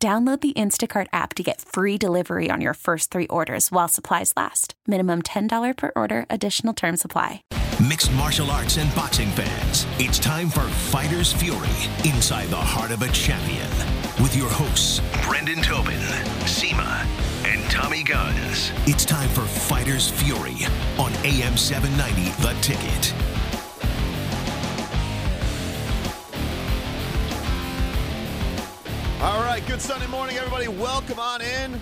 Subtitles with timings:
[0.00, 4.32] Download the Instacart app to get free delivery on your first three orders while supplies
[4.36, 4.74] last.
[4.86, 7.42] Minimum $10 per order, additional term supply.
[7.80, 11.68] Mixed martial arts and boxing fans, it's time for Fighter's Fury
[12.08, 13.68] Inside the Heart of a Champion.
[14.22, 15.98] With your hosts, Brendan Tobin,
[16.44, 17.04] Seema,
[17.44, 18.70] and Tommy Guns.
[18.86, 20.64] It's time for Fighter's Fury
[20.96, 23.14] on AM 790 The Ticket.
[29.20, 30.68] All right, good Sunday morning, everybody.
[30.68, 31.80] Welcome on in.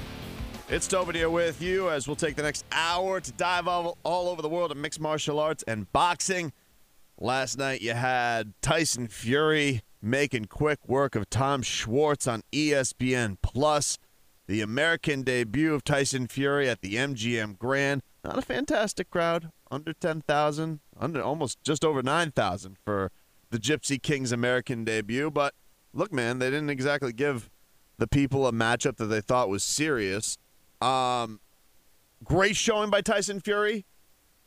[0.70, 4.30] It's Tobin here with you as we'll take the next hour to dive all, all
[4.30, 6.55] over the world of mixed martial arts and boxing.
[7.20, 13.98] Last night you had Tyson Fury making quick work of Tom Schwarz on ESPN Plus.
[14.46, 18.02] The American debut of Tyson Fury at the MGM Grand.
[18.24, 23.12] Not a fantastic crowd, under 10,000, under almost just over 9,000 for
[23.50, 25.52] the Gypsy King's American debut, but
[25.97, 27.50] look, man, they didn't exactly give
[27.98, 30.39] the people a matchup that they thought was serious.
[30.80, 31.41] Um,
[32.22, 33.86] great showing by Tyson Fury.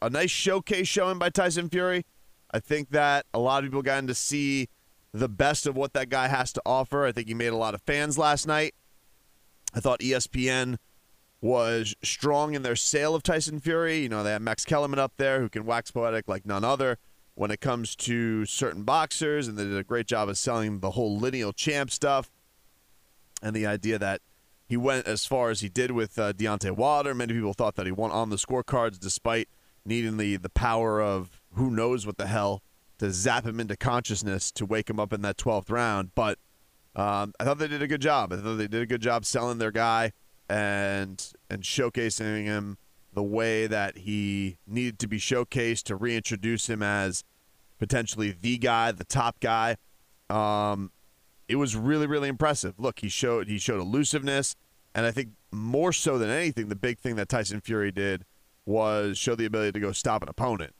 [0.02, 2.05] A nice showcase showing by Tyson Fury.
[2.52, 4.70] I think that a lot of people got to see
[5.11, 7.05] the best of what that guy has to offer.
[7.05, 8.75] I think he made a lot of fans last night.
[9.73, 10.77] I thought ESPN
[11.42, 14.00] was strong in their sale of Tyson Fury.
[14.00, 16.97] You know, they had Max Kellerman up there who can wax poetic like none other
[17.40, 20.92] when it comes to certain boxers, and they did a great job of selling the
[20.92, 22.30] whole lineal champ stuff
[23.42, 24.20] and the idea that
[24.68, 27.16] he went as far as he did with uh, Deontay Wilder.
[27.16, 29.48] Many people thought that he won on the scorecards despite
[29.86, 32.61] needing the, the power of who knows what the hell
[32.98, 36.11] to zap him into consciousness to wake him up in that 12th round.
[36.16, 36.39] But
[36.94, 38.33] um, I thought they did a good job.
[38.33, 40.11] I thought they did a good job selling their guy
[40.49, 42.78] and and showcasing him
[43.14, 47.23] the way that he needed to be showcased to reintroduce him as
[47.80, 49.78] potentially the guy, the top guy.
[50.30, 50.92] Um,
[51.48, 52.76] it was really, really impressive.
[52.78, 54.56] Look, he showed he showed elusiveness,
[54.94, 58.26] and I think more so than anything, the big thing that Tyson Fury did
[58.66, 60.76] was show the ability to go stop an opponent.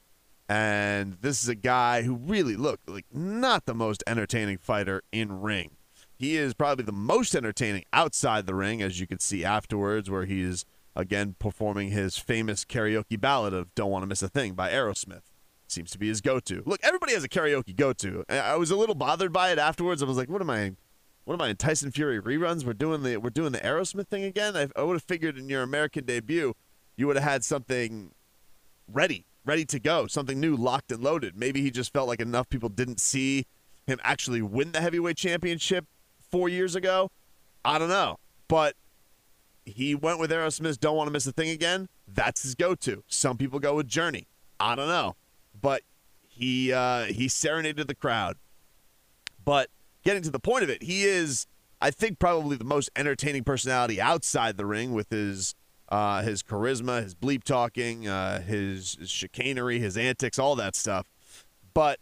[0.48, 5.42] And this is a guy who really looked like not the most entertaining fighter in
[5.42, 5.78] ring.
[6.16, 10.26] He is probably the most entertaining outside the ring, as you can see afterwards, where
[10.26, 14.54] he is again performing his famous karaoke ballad of "Don't Want to Miss a Thing"
[14.54, 15.29] by Aerosmith.
[15.72, 16.64] Seems to be his go-to.
[16.66, 18.26] Look, everybody has a karaoke go-to.
[18.28, 20.02] I was a little bothered by it afterwards.
[20.02, 20.74] I was like, "What am I?
[21.26, 22.66] What am I in Tyson Fury reruns?
[22.66, 25.48] We're doing the we're doing the Aerosmith thing again." I, I would have figured in
[25.48, 26.56] your American debut,
[26.98, 28.12] you would have had something
[28.92, 31.38] ready, ready to go, something new, locked and loaded.
[31.38, 33.46] Maybe he just felt like enough people didn't see
[33.86, 35.86] him actually win the heavyweight championship
[36.32, 37.12] four years ago.
[37.64, 38.76] I don't know, but
[39.66, 40.80] he went with Aerosmith.
[40.80, 41.90] "Don't Want to Miss a Thing" again.
[42.08, 43.04] That's his go-to.
[43.08, 44.26] Some people go with Journey.
[44.60, 45.16] I don't know,
[45.62, 45.82] but
[46.28, 48.38] he uh, he serenaded the crowd.
[49.44, 49.70] But
[50.04, 51.48] getting to the point of it, he is,
[51.82, 55.56] I think, probably the most entertaining personality outside the ring with his
[55.90, 61.08] uh, his charisma, his bleep talking, uh, his, his chicanery, his antics, all that stuff.
[61.74, 62.00] But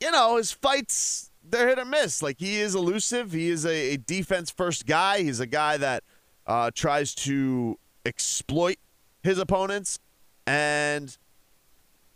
[0.00, 2.22] you know, his fights they're hit or miss.
[2.22, 3.32] Like he is elusive.
[3.32, 5.22] He is a, a defense first guy.
[5.22, 6.04] He's a guy that
[6.46, 8.76] uh, tries to exploit
[9.22, 9.98] his opponents,
[10.46, 11.16] and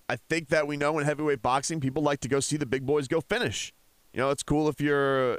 [0.08, 2.86] I think that we know in heavyweight boxing, people like to go see the big
[2.86, 3.72] boys go finish.
[4.12, 5.36] You know, it's cool if you're uh,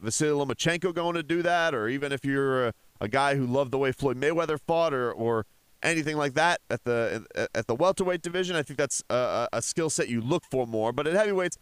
[0.00, 3.72] Vasily Lomachenko going to do that, or even if you're a, a guy who loved
[3.72, 5.44] the way Floyd Mayweather fought, or or
[5.82, 8.56] anything like that at the at the welterweight division.
[8.56, 10.92] I think that's a, a skill set you look for more.
[10.92, 11.58] But at heavyweights,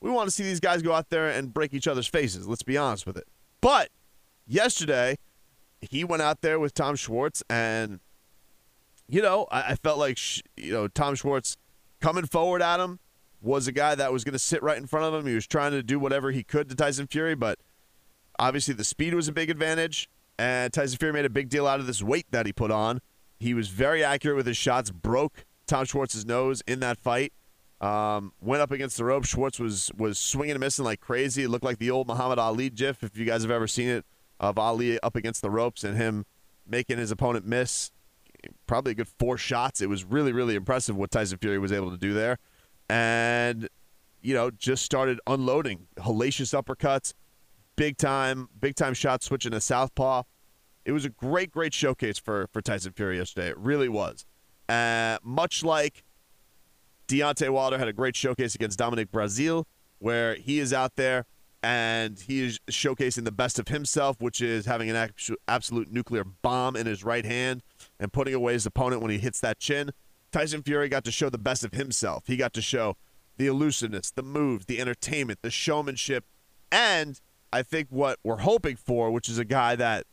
[0.00, 2.48] we want to see these guys go out there and break each other's faces.
[2.48, 3.28] Let's be honest with it.
[3.60, 3.90] But
[4.46, 5.18] yesterday,
[5.80, 8.00] he went out there with Tom Schwarz, and
[9.08, 11.56] you know, I, I felt like sh- you know Tom Schwarz
[12.02, 12.98] coming forward at him
[13.40, 15.26] was a guy that was going to sit right in front of him.
[15.26, 17.58] He was trying to do whatever he could to Tyson Fury, but
[18.38, 20.08] obviously the speed was a big advantage.
[20.38, 23.00] And Tyson Fury made a big deal out of this weight that he put on.
[23.38, 27.32] He was very accurate with his shots, broke Tom Schwarz's nose in that fight.
[27.80, 29.24] Um, went up against the rope.
[29.24, 31.42] Schwarz was was swinging and missing like crazy.
[31.42, 34.04] It looked like the old Muhammad Ali gif, if you guys have ever seen it,
[34.38, 36.24] of Ali up against the ropes and him
[36.64, 37.90] making his opponent miss.
[38.66, 39.80] Probably a good four shots.
[39.80, 42.38] It was really, really impressive what Tyson Fury was able to do there.
[42.88, 43.68] And,
[44.20, 47.14] you know, just started unloading hellacious uppercuts,
[47.76, 50.22] big time, big time shots switching to southpaw.
[50.84, 53.48] it was a great, great showcase for for Tyson Fury yesterday.
[53.48, 54.24] It really was.
[54.68, 56.04] Uh, much like
[57.08, 59.64] Deontay Wilder had a great showcase against Dominic Breazeale,
[59.98, 61.26] where he is out there
[61.62, 65.10] and he is showcasing the best of himself, which is having an
[65.46, 67.62] absolute nuclear bomb in his right hand
[68.00, 69.90] and putting away his opponent when he hits that chin.
[70.30, 72.24] Tyson Fury got to show the best of himself.
[72.26, 72.96] He got to show
[73.36, 76.24] the elusiveness, the moves, the entertainment, the showmanship,
[76.70, 77.20] and
[77.52, 80.06] I think what we're hoping for, which is a guy that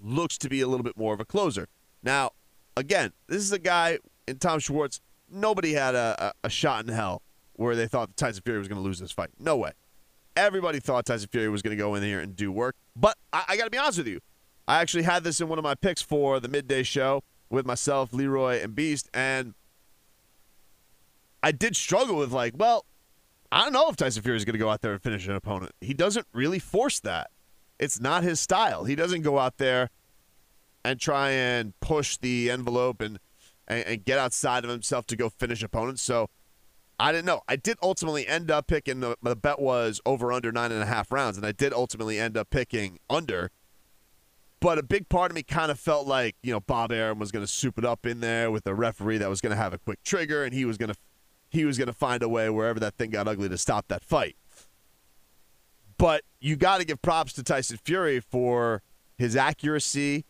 [0.00, 1.68] looks to be a little bit more of a closer.
[2.02, 2.30] Now,
[2.76, 5.00] again, this is a guy in Tom Schwarz.
[5.30, 7.22] Nobody had a, a, a shot in hell
[7.54, 9.30] where they thought Tyson Fury was going to lose this fight.
[9.38, 9.72] No way.
[10.36, 12.76] Everybody thought Tyson Fury was going to go in here and do work.
[12.94, 14.20] But I, I got to be honest with you.
[14.68, 18.12] I actually had this in one of my picks for the midday show with myself,
[18.12, 19.08] Leroy, and Beast.
[19.14, 19.54] And
[21.42, 22.84] I did struggle with, like, well,
[23.50, 25.34] I don't know if Tyson Fury is going to go out there and finish an
[25.34, 25.72] opponent.
[25.80, 27.30] He doesn't really force that.
[27.78, 28.84] It's not his style.
[28.84, 29.88] He doesn't go out there
[30.84, 33.18] and try and push the envelope and,
[33.66, 36.02] and, and get outside of himself to go finish opponents.
[36.02, 36.28] So
[37.00, 37.40] I didn't know.
[37.48, 40.86] I did ultimately end up picking the, the bet was over under nine and a
[40.86, 43.50] half rounds, and I did ultimately end up picking under.
[44.60, 47.30] But a big part of me kind of felt like you know Bob Arum was
[47.30, 49.72] going to soup it up in there with a referee that was going to have
[49.72, 50.96] a quick trigger, and he was going to
[51.50, 54.04] he was going to find a way wherever that thing got ugly to stop that
[54.04, 54.36] fight.
[55.96, 58.82] But you got to give props to Tyson Fury for
[59.16, 60.24] his accuracy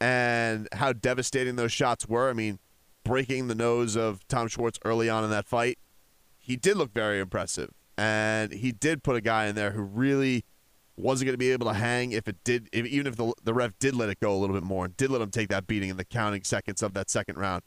[0.00, 2.30] and how devastating those shots were.
[2.30, 2.58] I mean,
[3.04, 5.78] breaking the nose of Tom Schwarz early on in that fight
[6.44, 10.44] he did look very impressive, and he did put a guy in there who really
[10.96, 13.52] wasn't going to be able to hang if it did, if, even if the the
[13.52, 15.66] ref did let it go a little bit more and did let him take that
[15.66, 17.62] beating in the counting seconds of that second round.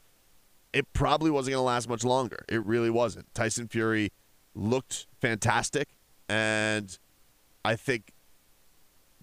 [0.72, 2.44] It probably wasn't going to last much longer.
[2.48, 3.32] It really wasn't.
[3.34, 4.12] Tyson Fury
[4.54, 5.88] looked fantastic,
[6.28, 6.98] and
[7.64, 8.12] I think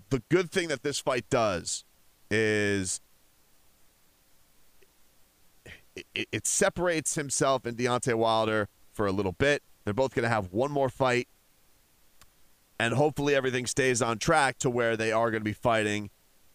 [0.09, 1.83] the good thing that this fight does
[2.31, 2.99] is
[5.95, 9.63] it, it separates himself and Deontay Wilder for a little bit.
[9.83, 11.27] They're both going to have one more fight.
[12.79, 16.09] And hopefully everything stays on track to where they are going to be fighting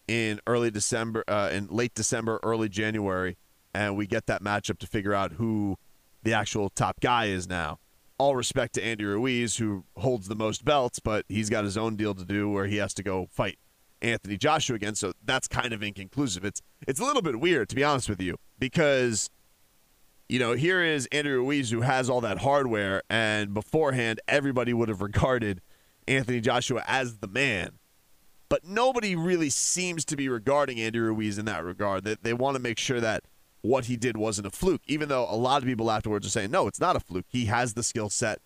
[0.07, 3.37] in early December, uh, in late December, early January.
[3.73, 5.77] And we get that matchup to figure out who
[6.23, 7.79] the actual top guy is now.
[8.17, 11.95] All respect to Andy Ruiz, who holds the most belts, but he's got his own
[11.95, 13.57] deal to do where he has to go fight
[14.01, 14.95] Anthony Joshua again.
[14.95, 16.45] So that's kind of inconclusive.
[16.45, 19.29] It's it's a little bit weird, to be honest with you, because
[20.29, 24.89] you know, here is Andy Ruiz who has all that hardware, and beforehand, everybody would
[24.89, 25.61] have regarded
[26.07, 27.79] Anthony Joshua as the man.
[28.49, 32.03] But nobody really seems to be regarding Andy Ruiz in that regard.
[32.03, 33.23] That they, they want to make sure that
[33.61, 36.51] what he did wasn't a fluke, even though a lot of people afterwards are saying,
[36.51, 37.27] no, it's not a fluke.
[37.29, 38.39] He has the skill set,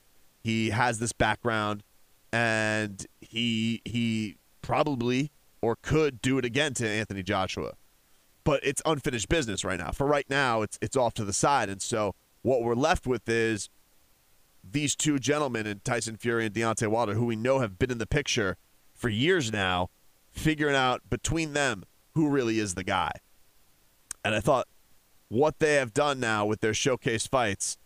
[0.44, 1.84] he has this background,
[2.32, 5.32] and he he probably
[5.62, 7.74] or could do it again to Anthony Joshua
[8.46, 9.92] but it's unfinished business right now.
[9.92, 13.28] For right now, it's it's off to the side, and so what we're left with
[13.28, 13.70] is
[14.72, 17.98] these two gentlemen, in Tyson Fury and Deontay Wilder, who we know have been in
[17.98, 18.58] the picture
[18.94, 19.90] for years now,
[20.32, 21.84] figuring out between them
[22.14, 23.12] who really is the guy.
[24.24, 24.68] And I thought
[25.30, 27.78] what they have done now with their showcase fights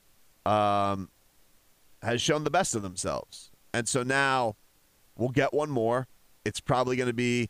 [0.46, 1.10] um,
[2.02, 3.52] has shown the best of themselves.
[3.74, 4.56] And so now
[5.16, 6.08] we'll get one more.
[6.46, 7.50] It's probably going to be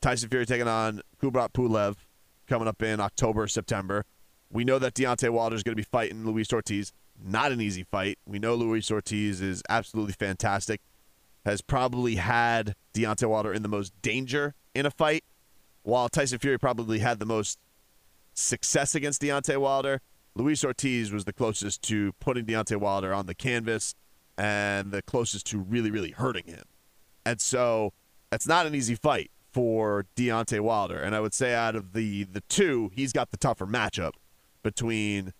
[0.00, 1.96] Tyson Fury taking on Kubrat Pulev
[2.48, 4.04] coming up in October, September.
[4.50, 6.92] We know that Deontay Wilder is going to be fighting Luis Ortiz.
[7.24, 8.18] Not an easy fight.
[8.26, 10.80] We know Luis Ortiz is absolutely fantastic.
[11.44, 15.24] Has probably had Deontay Wilder in the most danger in a fight,
[15.82, 17.58] while Tyson Fury probably had the most
[18.34, 20.00] success against Deontay Wilder.
[20.34, 23.94] Luis Ortiz was the closest to putting Deontay Wilder on the canvas
[24.38, 26.64] and the closest to really, really hurting him.
[27.26, 27.92] And so
[28.30, 30.98] that's not an easy fight for Deontay Wilder.
[30.98, 34.12] And I would say out of the the two, he's got the tougher matchup
[34.62, 35.34] between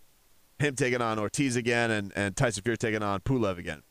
[0.62, 3.82] him taking on Ortiz again and, and Tyson Fury taking on Pulev again.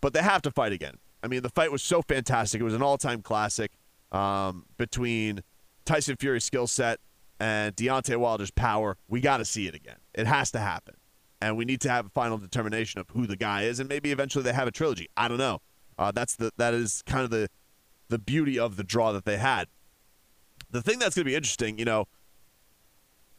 [0.00, 0.98] But they have to fight again.
[1.22, 2.60] I mean, the fight was so fantastic.
[2.60, 3.72] It was an all time classic
[4.12, 5.42] um, between
[5.84, 7.00] Tyson Fury's skill set
[7.40, 8.96] and Deontay Wilder's power.
[9.08, 9.96] We got to see it again.
[10.14, 10.94] It has to happen.
[11.40, 14.10] And we need to have a final determination of who the guy is, and maybe
[14.10, 15.08] eventually they have a trilogy.
[15.16, 15.60] I don't know.
[15.96, 17.48] Uh, that's the that is kind of the
[18.08, 19.68] the beauty of the draw that they had.
[20.70, 22.06] The thing that's going to be interesting, you know,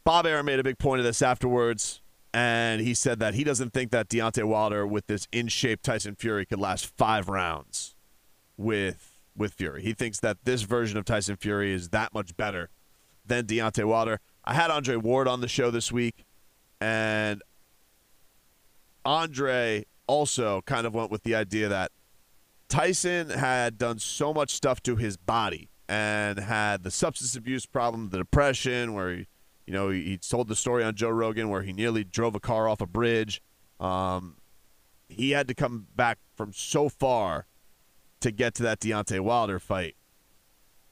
[0.04, 2.00] Bob Arum made a big point of this afterwards,
[2.32, 6.14] and he said that he doesn't think that Deontay Wilder with this in shape Tyson
[6.14, 7.94] Fury could last five rounds
[8.56, 9.82] with with Fury.
[9.82, 12.68] He thinks that this version of Tyson Fury is that much better
[13.24, 14.20] than Deontay Wilder.
[14.44, 16.24] I had Andre Ward on the show this week,
[16.80, 17.42] and
[19.04, 21.92] Andre also kind of went with the idea that
[22.68, 28.10] Tyson had done so much stuff to his body and had the substance abuse problem,
[28.10, 29.26] the depression, where he,
[29.70, 32.40] you know, he, he told the story on Joe Rogan where he nearly drove a
[32.40, 33.40] car off a bridge.
[33.78, 34.38] Um,
[35.08, 37.46] he had to come back from so far
[38.18, 39.94] to get to that Deontay Wilder fight.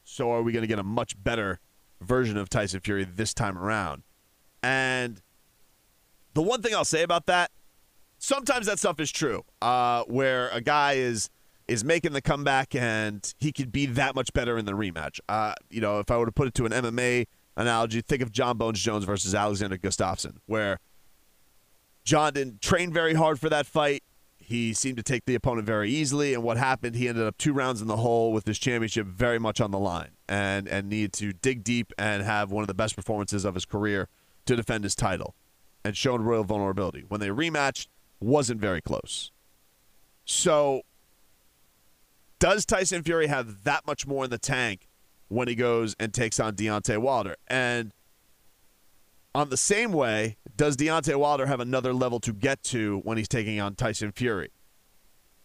[0.04, 1.58] So are we going to get a much better
[2.00, 4.04] version of Tyson Fury this time around?
[4.62, 5.22] And
[6.34, 7.50] the one thing I'll say about that,
[8.20, 11.30] sometimes that stuff is true, uh, where a guy is
[11.66, 15.18] is making the comeback and he could be that much better in the rematch.
[15.28, 17.26] Uh, you know, if I were to put it to an MMA
[17.58, 20.78] analogy, think of Jon Bones Jones versus Alexander Gustafsson, where
[22.04, 24.02] John didn't train very hard for that fight.
[24.38, 26.96] He seemed to take the opponent very easily, and what happened?
[26.96, 29.78] He ended up two rounds in the hole with his championship very much on the
[29.78, 33.54] line, and and needed to dig deep and have one of the best performances of
[33.54, 34.08] his career
[34.46, 35.34] to defend his title,
[35.84, 37.04] and showed real vulnerability.
[37.06, 37.88] When they rematched,
[38.20, 39.30] wasn't very close.
[40.24, 40.82] So
[42.38, 44.87] does Tyson Fury have that much more in the tank
[45.28, 47.36] when he goes and takes on Deontay Wilder?
[47.46, 47.92] And
[49.34, 53.28] on the same way, does Deontay Wilder have another level to get to when he's
[53.28, 54.50] taking on Tyson Fury?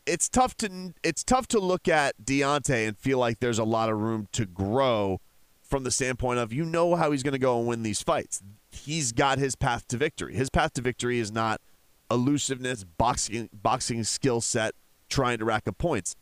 [0.05, 3.89] It's tough to it's tough to look at Deontay and feel like there's a lot
[3.89, 5.21] of room to grow
[5.61, 8.43] from the standpoint of you know how he's going to go and win these fights.
[8.71, 10.35] He's got his path to victory.
[10.35, 11.61] His path to victory is not
[12.11, 14.75] elusiveness, boxing boxing skill set,
[15.07, 16.15] trying to rack up points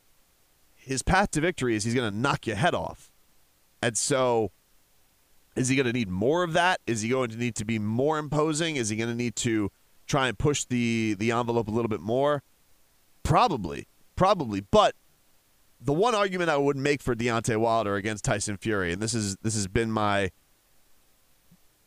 [0.82, 3.11] his path to victory is he's going to knock your head off.
[3.82, 4.52] And so,
[5.56, 6.80] is he going to need more of that?
[6.88, 8.76] Is he going to need to be more imposing?
[8.76, 9.72] Is he going to need to
[10.08, 12.44] try and push the the envelope a little bit more?
[13.24, 14.62] Probably, probably.
[14.62, 14.96] But
[15.80, 19.38] the one argument I would make for Deontay Wilder against Tyson Fury, and this is
[19.42, 20.32] this has been my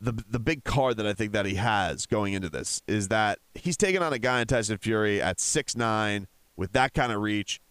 [0.01, 3.39] the the big card that I think that he has going into this is that
[3.53, 7.21] he's taking on a guy in Tyson Fury at six nine with that kind of
[7.21, 7.61] reach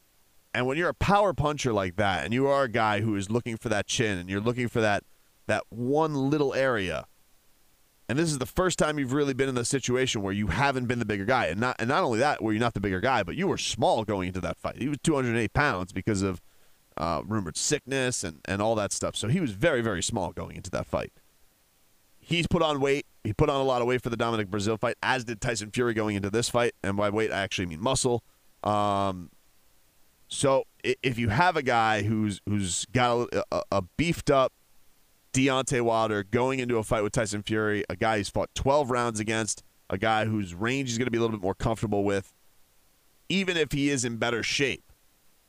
[0.55, 3.29] and when you're a power puncher like that, and you are a guy who is
[3.29, 5.03] looking for that chin, and you're looking for that
[5.47, 7.07] that one little area,
[8.09, 10.87] and this is the first time you've really been in the situation where you haven't
[10.87, 13.01] been the bigger guy, and not and not only that, where you're not the bigger
[13.01, 14.77] guy, but you were small going into that fight.
[14.79, 16.41] He was 208 pounds because of
[16.97, 19.17] uh, rumored sickness and and all that stuff.
[19.17, 21.13] So he was very very small going into that fight.
[22.21, 23.07] He's put on weight.
[23.23, 25.71] He put on a lot of weight for the Dominic Breazeale fight, as did Tyson
[25.71, 26.73] Fury going into this fight.
[26.83, 28.23] And by weight, I actually mean muscle.
[28.63, 29.31] Um,
[30.29, 34.53] so if you have a guy who's who's got a, a, beefed up
[35.33, 39.21] Deontay Wilder going into a fight with Tyson Fury, a guy he's fought 12 rounds
[39.21, 42.33] against, a guy whose range he's going to be a little bit more comfortable with,
[43.29, 44.93] even if he is in better shape,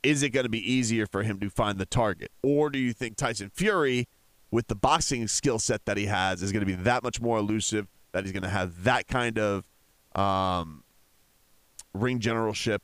[0.02, 2.30] is it going to be easier for him to find the target?
[2.42, 4.08] Or do you think Tyson Fury,
[4.50, 7.38] with the boxing skill set that he has, is going to be that much more
[7.38, 9.68] elusive, that he's going to have that kind of
[10.14, 10.82] um,
[11.94, 12.82] ring generalship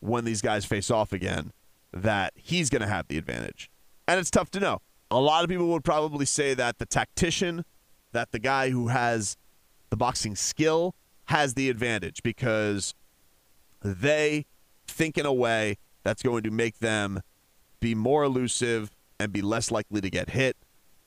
[0.00, 1.52] when these guys face off again
[1.92, 3.70] that he's going to have the advantage.
[4.06, 4.80] And it's tough to know.
[5.10, 7.64] A lot of people would probably say that the tactician,
[8.12, 9.36] that the guy who has
[9.90, 10.94] the boxing skill
[11.26, 12.94] has the advantage because
[13.82, 14.46] they
[14.86, 17.20] think in a way that's going to make them
[17.80, 18.90] be more elusive
[19.20, 20.56] and be less likely to get hit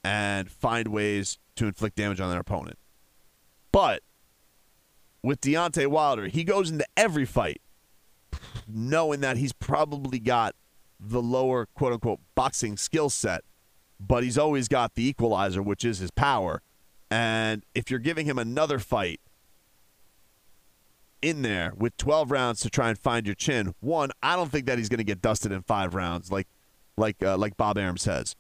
[0.04, 2.78] and find ways to inflict damage on their opponent.
[3.72, 4.02] But
[5.24, 7.62] with Deontay Wilder, he goes into every fight
[8.74, 10.56] knowing that he's probably got
[11.00, 13.44] the lower quote unquote boxing skill set,
[14.00, 16.62] but he's always got the equalizer, which is his power.
[17.10, 19.20] And if you're giving him another fight
[21.22, 24.66] in there with 12 rounds to try and find your chin, one, I don't think
[24.68, 26.48] that he's going to get dusted in five rounds like
[26.98, 28.36] like uh, like Bob Arum says.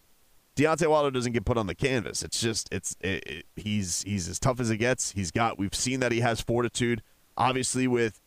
[0.56, 2.24] Deontay Wilder doesn't get put on the canvas.
[2.24, 5.12] It's just it's it, it, he's he's as tough as it gets.
[5.12, 7.02] He's got we've seen that he has fortitude.
[7.38, 8.22] Obviously, with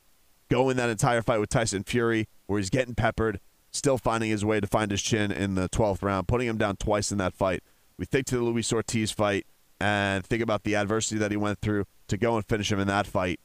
[0.51, 4.45] going in that entire fight with Tyson Fury, where he's getting peppered, still finding his
[4.45, 7.35] way to find his chin in the 12th round, putting him down twice in that
[7.35, 7.63] fight.
[7.99, 9.47] We think to the Luis Ortiz fight
[9.81, 12.87] and think about the adversity that he went through to go and finish him in
[12.89, 13.41] that fight.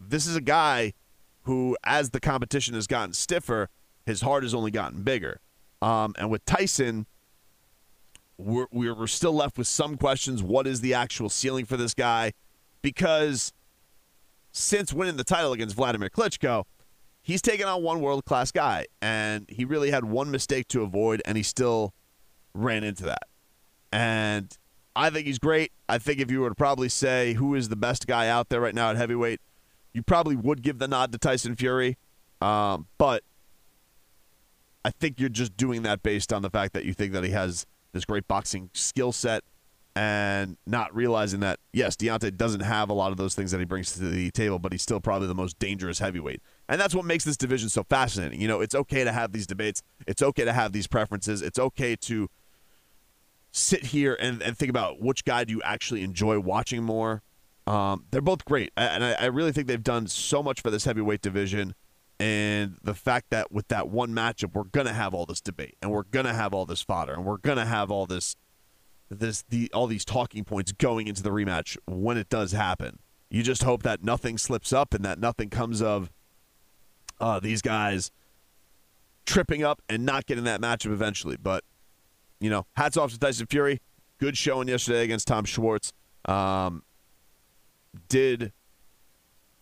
[0.00, 0.94] This is a guy
[1.42, 3.68] who, as the competition has gotten stiffer,
[4.06, 5.40] his heart has only gotten bigger.
[5.80, 7.06] Um, and with Tyson,
[8.36, 10.42] we're, we're still left with some questions.
[10.42, 12.32] What is the actual ceiling for this guy?
[12.82, 13.52] Because
[14.52, 16.64] since winning the title against Vladimir Klitschko,
[17.22, 21.22] he's taken on one world class guy, and he really had one mistake to avoid,
[21.24, 21.94] and he still
[22.54, 23.24] ran into that.
[23.92, 24.56] And
[24.96, 25.72] I think he's great.
[25.88, 28.60] I think if you were to probably say who is the best guy out there
[28.60, 29.40] right now at heavyweight,
[29.92, 31.96] you probably would give the nod to Tyson Fury.
[32.40, 33.22] Um, but
[34.84, 37.30] I think you're just doing that based on the fact that you think that he
[37.30, 39.44] has this great boxing skill set
[39.98, 43.64] and not realizing that yes, Deontay doesn't have a lot of those things that he
[43.64, 46.40] brings to the table, but he's still probably the most dangerous heavyweight.
[46.68, 48.40] And that's what makes this division so fascinating.
[48.40, 49.82] You know, it's okay to have these debates.
[50.06, 51.42] It's okay to have these preferences.
[51.42, 52.30] It's okay to
[53.50, 57.22] sit here and, and think about which guy do you actually enjoy watching more,
[57.66, 58.72] um, they're both great.
[58.76, 61.74] And I, I really think they've done so much for this heavyweight division.
[62.20, 65.90] And the fact that with that one matchup, we're gonna have all this debate, and
[65.90, 68.36] we're gonna have all this fodder, and we're gonna have all this,
[69.10, 72.98] this the all these talking points going into the rematch when it does happen.
[73.30, 76.10] You just hope that nothing slips up and that nothing comes of
[77.20, 78.10] uh, these guys
[79.26, 81.36] tripping up and not getting that matchup eventually.
[81.36, 81.64] But
[82.40, 83.80] you know, hats off to Tyson Fury.
[84.18, 85.92] Good showing yesterday against Tom Schwarz.
[86.24, 86.82] Um,
[88.08, 88.52] did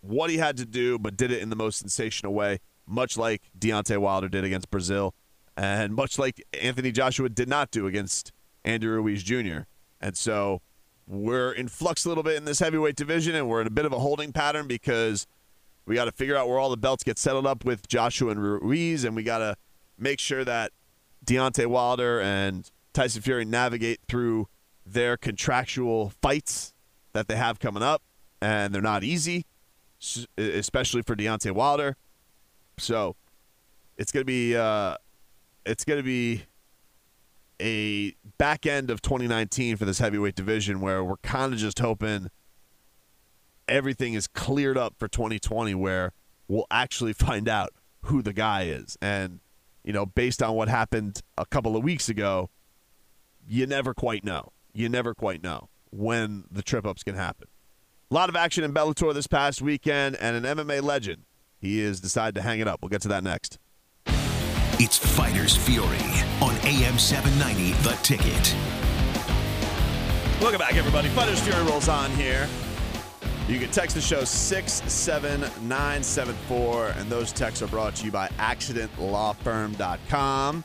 [0.00, 3.42] what he had to do, but did it in the most sensational way, much like
[3.58, 5.12] Deontay Wilder did against Breazeale,
[5.56, 8.32] and much like Anthony Joshua did not do against
[8.66, 9.60] Andy Ruiz Jr.
[10.00, 10.60] And so
[11.06, 13.86] we're in flux a little bit in this heavyweight division, and we're in a bit
[13.86, 15.26] of a holding pattern because
[15.86, 18.42] we got to figure out where all the belts get settled up with Joshua and
[18.42, 19.56] Ruiz, and we got to
[19.96, 20.72] make sure that
[21.24, 24.48] Deontay Wilder and Tyson Fury navigate through
[24.84, 26.74] their contractual fights
[27.14, 28.02] that they have coming up,
[28.42, 29.46] and they're not easy
[30.36, 31.96] especially for Deontay Wilder.
[32.78, 33.16] So
[33.96, 34.96] it's gonna be uh,
[35.64, 36.44] it's gonna be
[37.60, 42.28] a back end of 2019 for this heavyweight division where we're kind of just hoping
[43.68, 46.12] everything is cleared up for 2020 where
[46.48, 47.70] we'll actually find out
[48.02, 49.40] who the guy is and
[49.84, 52.50] you know based on what happened a couple of weeks ago
[53.48, 57.48] you never quite know you never quite know when the trip ups can happen
[58.10, 61.24] a lot of action in Bellator this past weekend, and an MMA legend.
[61.58, 62.80] He has decided to hang it up.
[62.80, 63.58] We'll get to that next.
[64.78, 65.96] It's Fighters Fury
[66.42, 68.54] on AM 790, The Ticket.
[70.38, 71.08] Welcome back, everybody.
[71.08, 72.46] Fighters Fury rolls on here.
[73.48, 80.64] You can text the show 67974, and those texts are brought to you by accidentlawfirm.com.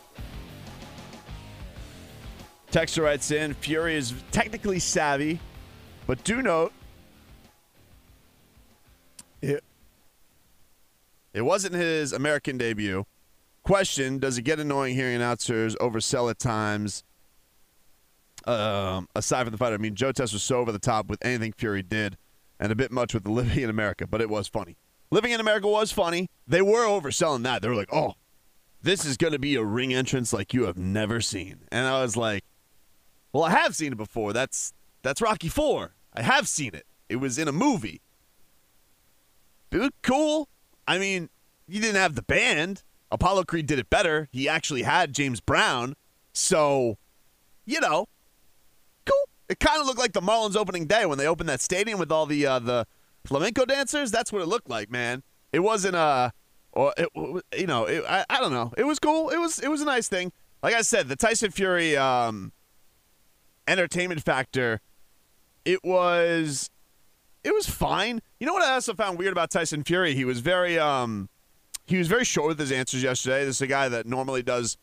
[2.70, 5.40] Texter writes in Fury is technically savvy,
[6.06, 6.74] but do note
[9.42, 9.64] it,
[11.34, 13.06] it wasn't his American debut.
[13.72, 17.06] Question Does it get annoying hearing announcers oversell at times?
[18.46, 21.24] Um, aside from the fight, I mean, Joe Tess was so over the top with
[21.24, 22.18] anything Fury did
[22.60, 24.76] and a bit much with Living in America, but it was funny.
[25.10, 26.30] Living in America was funny.
[26.46, 27.62] They were overselling that.
[27.62, 28.16] They were like, oh,
[28.82, 31.62] this is going to be a ring entrance like you have never seen.
[31.72, 32.44] And I was like,
[33.32, 34.34] well, I have seen it before.
[34.34, 35.96] That's that's Rocky 4.
[36.14, 36.86] I have seen it.
[37.08, 38.02] It was in a movie
[40.02, 40.50] cool.
[40.86, 41.30] I mean,
[41.68, 42.84] you didn't have the band.
[43.12, 44.30] Apollo Creed did it better.
[44.32, 45.96] He actually had James Brown.
[46.34, 46.98] So,
[47.66, 48.08] you know,
[49.06, 49.30] cool.
[49.50, 52.12] It kind of looked like the Marlins opening day when they opened that stadium with
[52.12, 52.88] all the uh, the
[53.26, 54.12] flamenco dancers.
[54.12, 55.24] That's what it looked like, man.
[55.52, 56.30] It wasn't a, uh,
[56.72, 57.10] or it,
[57.58, 58.74] you know, it, I, I don't know.
[58.78, 59.30] It was cool.
[59.30, 60.32] It was it was a nice thing.
[60.64, 62.54] Like I said, the Tyson Fury um,
[63.68, 64.80] entertainment factor.
[65.66, 66.70] It was
[67.44, 68.22] it was fine.
[68.40, 70.16] You know what I also found weird about Tyson Fury?
[70.16, 71.30] He was very um
[71.92, 73.44] he was very short with his answers yesterday.
[73.44, 74.78] This is a guy that normally does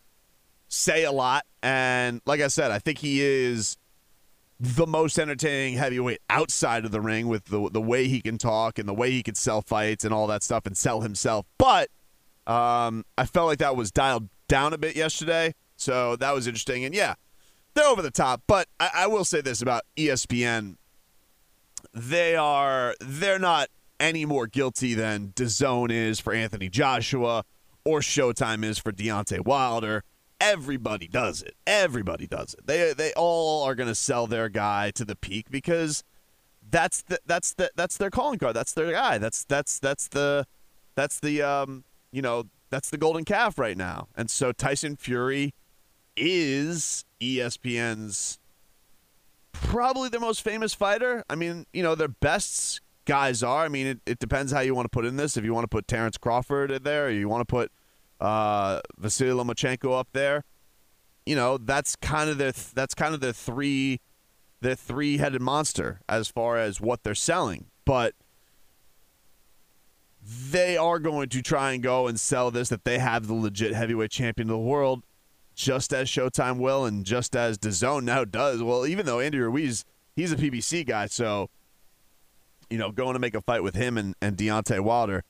[0.68, 3.78] say a lot, and like I said, I think he is
[4.60, 8.78] the most entertaining heavyweight outside of the ring with the the way he can talk
[8.78, 11.46] and the way he can sell fights and all that stuff and sell himself.
[11.56, 11.88] But
[12.46, 16.84] um, I felt like that was dialed down a bit yesterday, so that was interesting.
[16.84, 17.14] And yeah,
[17.72, 18.42] they're over the top.
[18.46, 20.76] But I, I will say this about ESPN
[21.94, 23.68] they are they're not
[24.00, 27.44] any more guilty than DAZN is for Anthony Joshua
[27.84, 30.04] or Showtime is for Deontay Wilder.
[30.40, 31.54] Everybody does it.
[31.66, 32.66] Everybody does it.
[32.66, 36.04] They they all are going to sell their guy to the peak because
[36.70, 38.54] that's the that's the that's their calling card.
[38.54, 39.18] That's their guy.
[39.18, 40.46] That's that's that's the
[40.94, 44.08] that's the um you know that's the golden calf right now.
[44.16, 45.54] And so Tyson Fury
[46.16, 48.38] is ESPN's
[49.52, 51.24] probably their most famous fighter.
[51.28, 53.64] I mean, you know, their best guys are.
[53.64, 55.36] I mean, it, it depends how you want to put in this.
[55.36, 57.72] If you want to put Terrence Crawford in there, or you want to put
[58.20, 60.44] uh, Vasily Lomachenko up there,
[61.24, 64.00] you know, that's kind of their that's kind of their three
[64.60, 67.66] their three headed monster as far as what they're selling.
[67.86, 68.14] But
[70.22, 73.72] they are going to try and go and sell this that they have the legit
[73.72, 75.02] heavyweight champion of the world
[75.54, 78.62] just as Showtime will and just as DAZN now does.
[78.62, 81.50] Well, even though Andy Ruiz, he's a PBC guy, so
[82.70, 85.24] you know, going to make a fight with him and, and Deontay Wilder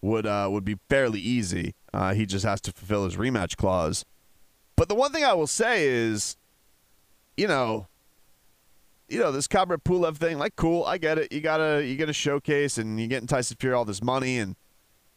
[0.00, 1.74] would uh, would be fairly easy.
[1.92, 4.04] Uh, he just has to fulfill his rematch clause.
[4.76, 6.36] But the one thing I will say is,
[7.36, 7.86] you know,
[9.08, 10.38] you know this Kubrat Pulev thing.
[10.38, 11.32] Like, cool, I get it.
[11.32, 14.56] You gotta you get a showcase, and you get Tyson Fury all this money, and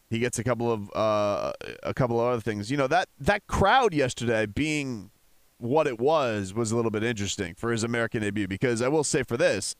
[0.09, 1.51] he gets a couple of uh,
[1.83, 2.71] a couple of other things.
[2.71, 5.11] You know that that crowd yesterday being
[5.57, 9.03] what it was was a little bit interesting for his American debut because I will
[9.03, 9.75] say for this,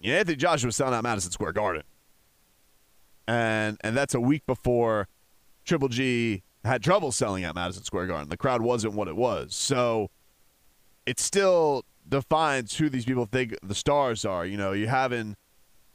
[0.00, 1.82] yeah, Anthony Joshua was selling out Madison Square Garden,
[3.26, 5.08] and and that's a week before
[5.64, 8.28] Triple G had trouble selling at Madison Square Garden.
[8.28, 10.10] The crowd wasn't what it was, so
[11.06, 14.46] it still defines who these people think the stars are.
[14.46, 15.36] You know, you having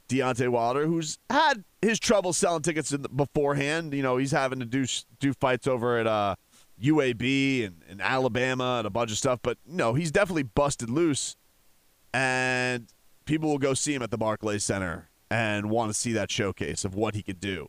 [0.08, 3.94] Deontay Wilder, who's had his trouble selling tickets the, beforehand.
[3.94, 4.84] You know, he's having to do
[5.18, 6.36] do fights over at uh,
[6.82, 9.40] UAB and, and Alabama and a bunch of stuff.
[9.42, 11.36] But no, he's definitely busted loose,
[12.12, 12.92] and
[13.24, 16.84] people will go see him at the Barclays Center and want to see that showcase
[16.84, 17.68] of what he could do.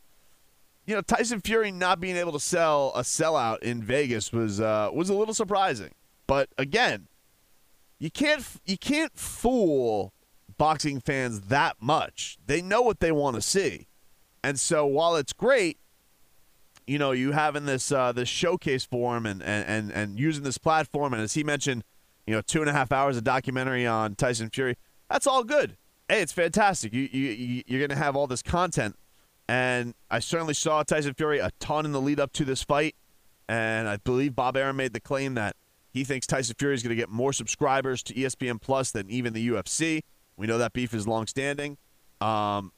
[0.86, 4.90] You know, Tyson Fury not being able to sell a sellout in Vegas was uh,
[4.92, 5.90] was a little surprising.
[6.26, 7.08] But again,
[7.98, 10.12] you can't you can't fool
[10.58, 12.38] boxing fans that much.
[12.46, 13.88] They know what they want to see,
[14.44, 15.78] and so while it's great
[16.86, 20.44] you know, you having this uh, this showcase for him and, and, and, and using
[20.44, 21.82] this platform, and as he mentioned,
[22.26, 24.76] you know, two and a half hours of documentary on Tyson Fury.
[25.10, 25.76] That's all good.
[26.08, 26.92] Hey, it's fantastic.
[26.92, 28.96] You you you're gonna have all this content,
[29.48, 32.94] and I certainly saw Tyson Fury a ton in the lead up to this fight,
[33.48, 35.56] and I believe Bob Arum made the claim that
[35.92, 39.32] he thinks Tyson Fury is going to get more subscribers to ESPN Plus than even
[39.32, 40.02] the UFC.
[40.36, 41.78] We know that beef is long-standing.
[42.20, 42.72] Um,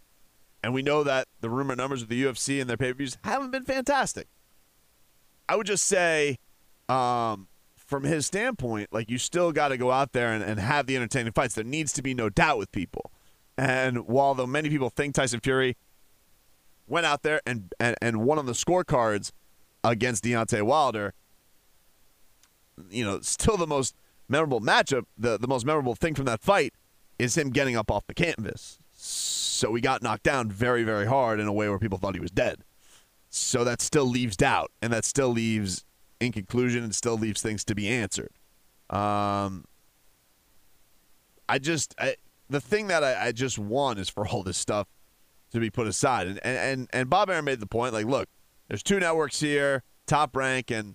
[0.62, 3.18] and we know that the rumor numbers of the UFC and their pay per views
[3.24, 4.28] haven't been fantastic.
[5.48, 6.38] I would just say,
[6.88, 7.47] um,
[7.88, 10.94] from his standpoint, like you still got to go out there and, and have the
[10.94, 11.54] entertaining fights.
[11.54, 13.10] There needs to be no doubt with people.
[13.56, 15.74] And while though many people think Tyson Fury
[16.86, 19.32] went out there and, and, and won on the scorecards
[19.82, 21.14] against Deontay Wilder,
[22.90, 23.96] you know, still the most
[24.28, 26.74] memorable matchup, the, the most memorable thing from that fight
[27.18, 28.78] is him getting up off the canvas.
[28.92, 32.20] So he got knocked down very, very hard in a way where people thought he
[32.20, 32.64] was dead.
[33.30, 35.84] So that still leaves doubt, and that still leaves
[36.20, 38.30] in conclusion, and still leaves things to be answered.
[38.90, 39.64] Um,
[41.48, 42.16] I just I,
[42.48, 44.88] the thing that I, I, just want is for all this stuff
[45.52, 48.28] to be put aside, and and and Bob Arum made the point like, look,
[48.68, 50.94] there's two networks here, Top Rank and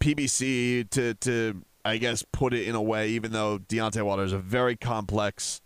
[0.00, 4.32] PBC, to to I guess put it in a way, even though Deontay Wilder is
[4.32, 5.60] a very complex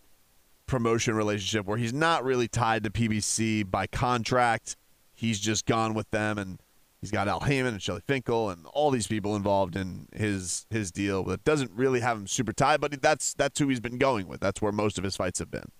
[0.66, 4.76] promotion relationship where he's not really tied to PBC by contract.
[5.14, 6.60] He's just gone with them, and
[7.00, 10.90] he's got Al Haymon and Shelly Finkel and all these people involved in his his
[10.90, 11.28] deal.
[11.30, 12.80] It doesn't really have him super tied.
[12.80, 14.40] But that's that's who he's been going with.
[14.40, 15.70] That's where most of his fights have been.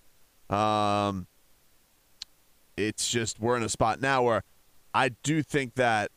[0.57, 1.27] Um,
[2.77, 4.45] it's just we're in a spot now where
[4.95, 6.11] I do think that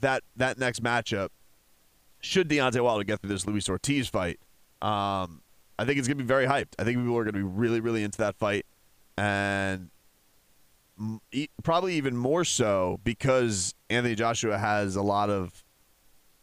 [0.00, 1.28] that that next matchup
[2.20, 4.38] should Deontay Wilder get through this Luis Ortiz fight.
[4.80, 5.42] Um,
[5.78, 6.74] I think it's going to be very hyped.
[6.78, 8.66] I think people are going to be really, really into that fight,
[9.16, 9.90] and
[11.62, 15.64] probably even more so because Anthony Joshua has a lot of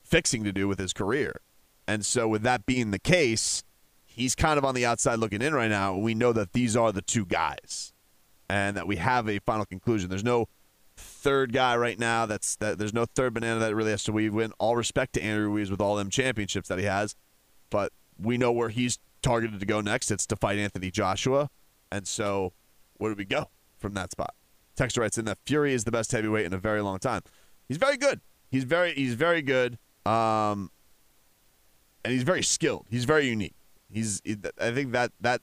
[0.03, 1.41] fixing to do with his career.
[1.87, 3.63] And so, with that being the case,
[4.05, 5.95] he's kind of on the outside looking in right now.
[5.97, 7.93] We know that these are the two guys,
[8.47, 10.09] and that we have a final conclusion.
[10.09, 10.47] There's no
[10.97, 12.25] third guy right now.
[12.25, 12.77] That's that.
[12.77, 14.51] There's no third banana that really has to weave in.
[14.59, 17.15] All respect to Andrew Ruiz with all them championships that he has,
[17.69, 20.11] but we know where he's targeted to go next.
[20.11, 21.49] It's to fight Anthony Joshua.
[21.91, 22.53] And so,
[22.97, 24.35] where do we go from that spot?
[24.79, 27.21] Texter writes in that Fury is the best heavyweight in a very long time.
[27.67, 28.21] He's very good.
[28.49, 29.77] He's very he's very good.
[30.05, 30.71] Um,
[32.03, 32.85] and he's very skilled.
[32.89, 33.55] He's very unique.
[33.91, 34.21] He's
[34.59, 35.41] I think that that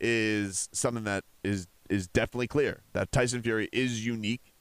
[0.00, 4.52] is something that is is definitely clear that Tyson Fury is unique,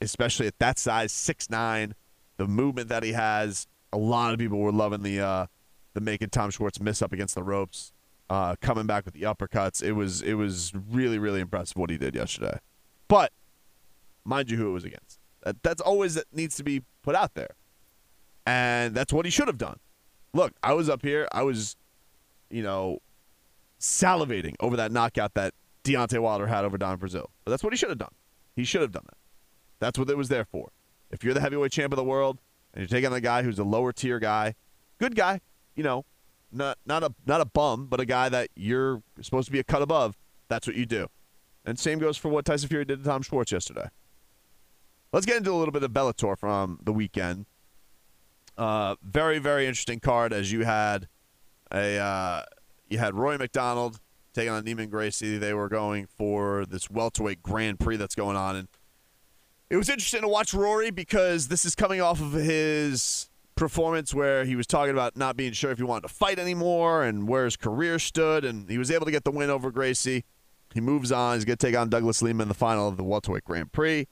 [0.00, 1.94] especially at that size, six nine,
[2.36, 3.66] the movement that he has.
[3.92, 5.46] A lot of people were loving the uh,
[5.92, 7.92] the making Tom Schwarz miss up against the ropes
[8.30, 9.82] uh, coming back with the uppercuts.
[9.82, 12.58] It was it was really really impressive what he did yesterday.
[13.08, 13.32] But
[14.24, 15.18] mind you, who it was against.
[15.42, 17.50] That, that's always that needs to be put out there,
[18.46, 19.78] and that's what he should have done.
[20.32, 21.28] Look, I was up here.
[21.32, 21.76] I was,
[22.50, 22.98] you know,
[23.78, 27.26] salivating over that knockout that Deontay Wilder had over Don Breazeale.
[27.44, 28.14] But that's what he should have done.
[28.56, 29.16] He should have done that.
[29.78, 30.70] That's what it was there for.
[31.10, 32.38] If you're the heavyweight champ of the world
[32.72, 34.54] and you're taking on the guy who's a lower tier guy,
[34.98, 35.40] good guy,
[35.76, 36.04] you know,
[36.50, 39.64] not not a not a bum, but a guy that you're supposed to be a
[39.64, 40.16] cut above.
[40.48, 41.08] That's what you do.
[41.64, 43.88] And same goes for what Tyson Fury did to Tom Schwarz yesterday.
[45.14, 47.46] Let's get into a little bit of Bellator from the weekend.
[48.58, 51.06] Uh, very very interesting card as you had
[51.70, 52.42] a uh,
[52.88, 54.00] you had Rory MacDonald
[54.32, 55.38] taking on Neiman Gracie.
[55.38, 58.68] They were going for this welterweight Grand Prix that's going on, and
[59.70, 64.44] it was interesting to watch Rory because this is coming off of his performance where
[64.44, 67.44] he was talking about not being sure if he wanted to fight anymore and where
[67.44, 70.24] his career stood, and he was able to get the win over Gracie.
[70.74, 71.36] He moves on.
[71.36, 74.08] He's going to take on Douglas Lima in the final of the welterweight Grand Prix.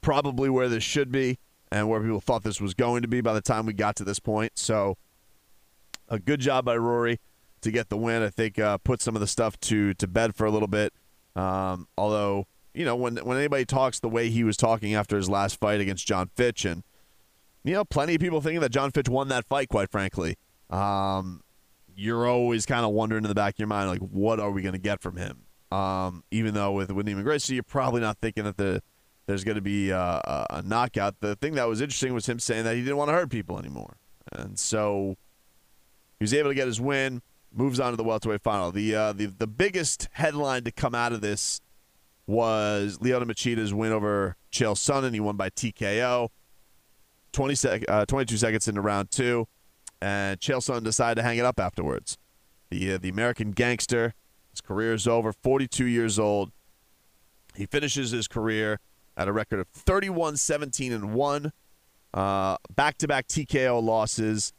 [0.00, 1.38] Probably where this should be.
[1.72, 4.04] and where people thought this was going to be by the time we got to
[4.04, 4.58] this point.
[4.58, 4.96] So,
[6.08, 7.20] a good job by Rory
[7.60, 8.22] to get the win.
[8.22, 10.92] I think uh, put some of the stuff to to bed for a little bit.
[11.36, 15.28] Um, although you know when when anybody talks the way he was talking after his
[15.28, 16.82] last fight against Jon Fitch, and
[17.62, 19.68] you know plenty of people thinking that Jon Fitch won that fight.
[19.68, 20.36] Quite frankly,
[20.70, 21.42] um,
[21.94, 24.62] you're always kind of wondering in the back of your mind like, what are we
[24.62, 25.42] going to get from him?
[25.70, 28.82] Um, even though with with Neiman Gracie, you're probably not thinking that the
[29.30, 31.20] there's going to be a, a, a knockout.
[31.20, 33.60] The thing that was interesting was him saying that he didn't want to hurt people
[33.60, 33.96] anymore,
[34.32, 35.16] and so
[36.18, 37.22] he was able to get his win.
[37.52, 38.72] Moves on to the welterweight final.
[38.72, 41.60] The uh, the the biggest headline to come out of this
[42.26, 45.14] was Lyoto Machida's win over Chael Sonnen.
[45.14, 46.28] He won by TKO.
[47.32, 49.46] 20 sec- uh, 22 seconds into round two,
[50.02, 52.18] and Chael Sonnen decided to hang it up afterwards.
[52.70, 54.14] The uh, the American gangster,
[54.50, 55.32] his career is over.
[55.32, 56.50] 42 years old.
[57.54, 58.80] He finishes his career
[59.20, 61.52] at a record of 31, 17, and one.
[62.14, 64.54] Back to back TKO losses.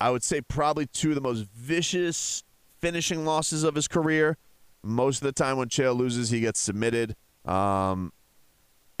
[0.00, 2.44] I would say probably two of the most vicious
[2.80, 4.38] finishing losses of his career.
[4.84, 7.16] Most of the time when Chael loses, he gets submitted.
[7.44, 8.12] Um,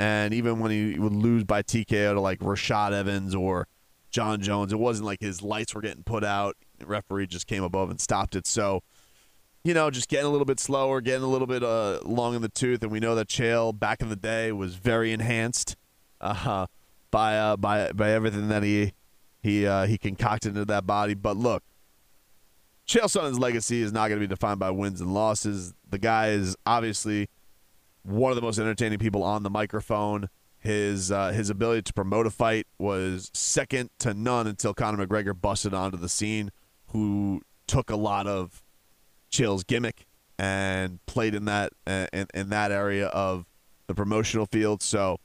[0.00, 3.68] and even when he would lose by TKO to like Rashad Evans or
[4.10, 6.56] Jon Jones, it wasn't like his lights were getting put out.
[6.78, 8.48] The referee just came above and stopped it.
[8.48, 8.82] So,
[9.64, 12.42] you know, just getting a little bit slower, getting a little bit uh, long in
[12.42, 12.82] the tooth.
[12.82, 15.76] And we know that Chael back in the day was very enhanced
[16.20, 16.66] uh,
[17.10, 18.92] by uh, by by everything that he
[19.42, 21.14] he uh, he concocted into that body.
[21.14, 21.62] But look,
[22.86, 25.72] Chael Sonnen's legacy is not going to be defined by wins and losses.
[25.88, 27.28] The guy is obviously
[28.02, 30.28] one of the most entertaining people on the microphone.
[30.58, 35.38] His uh, his ability to promote a fight was second to none until Conor McGregor
[35.38, 36.50] busted onto the scene,
[36.88, 38.62] who took a lot of
[39.34, 40.06] Chael's gimmick
[40.38, 43.46] and played in that uh, in, in that area of
[43.86, 44.82] the promotional field.
[44.82, 45.18] So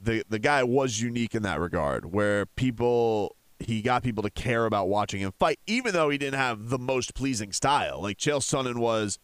[0.00, 4.64] the the guy was unique in that regard, where people he got people to care
[4.64, 8.00] about watching him fight, even though he didn't have the most pleasing style.
[8.00, 9.18] Like Chael Sonnen was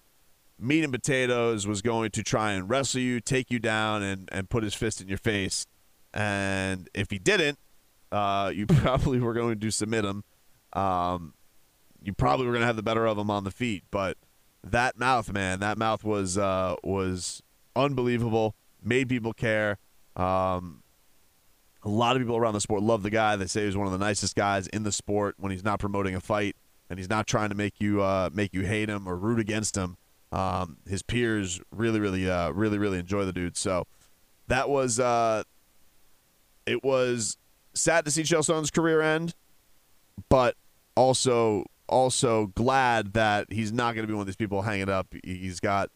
[0.59, 4.49] meat and potatoes, was going to try and wrestle you, take you down, and and
[4.49, 5.67] put his fist in your face.
[6.13, 7.59] And if he didn't,
[8.13, 10.25] uh, you probably were going to submit him.
[10.73, 11.33] Um,
[12.07, 13.85] you probably were going to have the better of him on the feet.
[13.91, 14.17] But
[14.63, 17.43] that mouth, man, that mouth was uh, was
[17.75, 18.55] unbelievable.
[18.83, 19.79] Made people care.
[20.15, 20.83] Um,
[21.83, 23.37] a lot of people around the sport love the guy.
[23.37, 26.15] They say he's one of the nicest guys in the sport when he's not promoting
[26.15, 26.57] a fight
[26.89, 29.77] and he's not trying to make you uh, make you hate him or root against
[29.77, 29.97] him.
[30.33, 33.57] Um, his peers really, really, uh, really, really enjoy the dude.
[33.57, 33.87] So
[34.49, 35.45] that was uh,
[36.67, 37.37] it was
[37.75, 39.35] sad to see Chael Sonnen's career end,
[40.29, 40.57] but
[40.97, 45.15] also also glad that he's not going to be one of these people hanging up.
[45.25, 45.91] He's got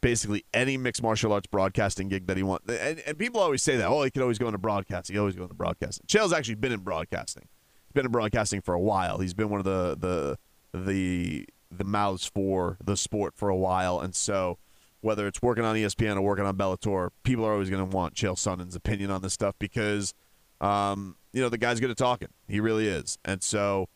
[0.00, 2.68] basically any mixed martial arts broadcasting gig that he wants.
[2.68, 5.14] And, and people always say that, oh, he could always go into broadcasting.
[5.14, 6.06] He always go into broadcasting.
[6.06, 7.48] Chael's actually been in broadcasting.
[7.86, 9.18] He's been in broadcasting for a while.
[9.18, 10.38] He's been one of the the
[10.78, 14.58] the the mouths for the sport for a while, and so
[15.00, 18.14] whether it's working on ESPN or working on Bellator, people are always going to want
[18.14, 20.12] Chael Sonnen's opinion on this stuff because,
[20.60, 22.28] um, you know, the guy's good at talking.
[22.48, 23.88] He really is, and so.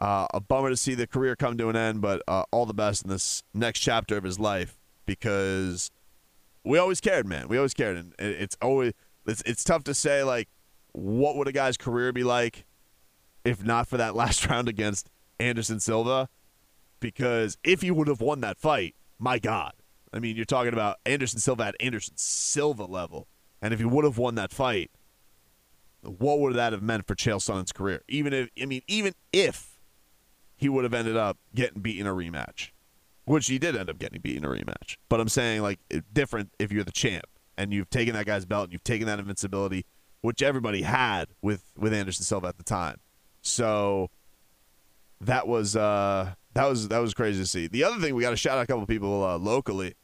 [0.00, 2.72] Uh, a bummer to see the career come to an end, but uh, all the
[2.72, 5.90] best in this next chapter of his life because
[6.64, 7.48] we always cared, man.
[7.48, 8.92] We always cared, and it's always
[9.26, 10.48] it's, it's tough to say like
[10.92, 12.64] what would a guy's career be like
[13.44, 16.28] if not for that last round against Anderson Silva,
[17.00, 19.72] because if he would have won that fight, my God,
[20.12, 23.26] I mean you're talking about Anderson Silva at Anderson Silva level,
[23.60, 24.90] and if he would have won that fight,
[26.02, 28.02] what would that have meant for Chael Sonnen's career?
[28.08, 29.69] Even if I mean even if
[30.60, 32.70] he would have ended up getting beaten a rematch
[33.30, 34.96] which he did end up getting beaten a rematch.
[35.08, 35.78] But I'm saying like
[36.12, 39.20] different if you're the champ and you've taken that guy's belt and you've taken that
[39.20, 39.86] invincibility,
[40.20, 42.96] which everybody had with with Anderson Silva at the time.
[43.42, 44.10] So
[45.20, 47.68] that was uh, that was that was crazy to see.
[47.68, 49.94] The other thing we got to shout out a couple people uh, locally.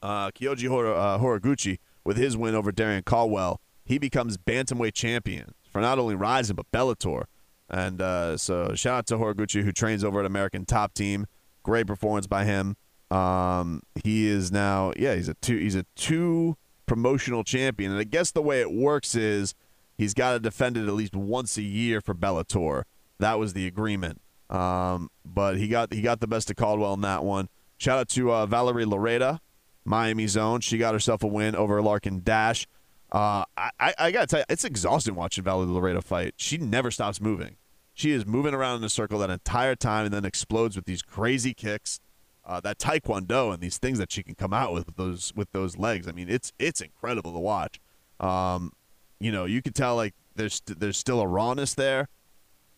[0.00, 5.54] Uh, Kyoji Hor- uh, Horiguchi with his win over Darrion Caldwell, he becomes bantamweight champion
[5.68, 7.24] for not only Rizin but Bellator.
[7.70, 11.26] And uh, so shout out to Horiguchi who trains over at American Top Team.
[11.62, 12.76] Great performance by him.
[13.10, 15.56] Um, he is now, yeah, he's a two.
[15.56, 19.54] He's a two promotional champion, and I guess the way it works is
[19.96, 22.84] he's got to defend it at least once a year for Bellator.
[23.18, 24.20] That was the agreement.
[24.50, 27.48] Um, but he got he got the best of Caldwell in that one.
[27.78, 29.40] Shout out to uh, Valerie Loureda,
[29.84, 30.60] Miami Zone.
[30.60, 32.66] She got herself a win over Larkyn Dasch.
[33.14, 36.34] Uh, I, I, gotta tell you, it's exhausting watching Valerie Loureda fight.
[36.36, 37.54] She never stops moving.
[37.94, 41.00] She is moving around in a circle that entire time and then explodes with these
[41.00, 42.00] crazy kicks.
[42.44, 45.50] Uh, that taekwondo and these things that she can come out with, with those with
[45.52, 46.08] those legs.
[46.08, 47.80] I mean, it's it's incredible to watch.
[48.18, 48.72] Um,
[49.20, 52.08] you know, you could tell like there's there's still a rawness there,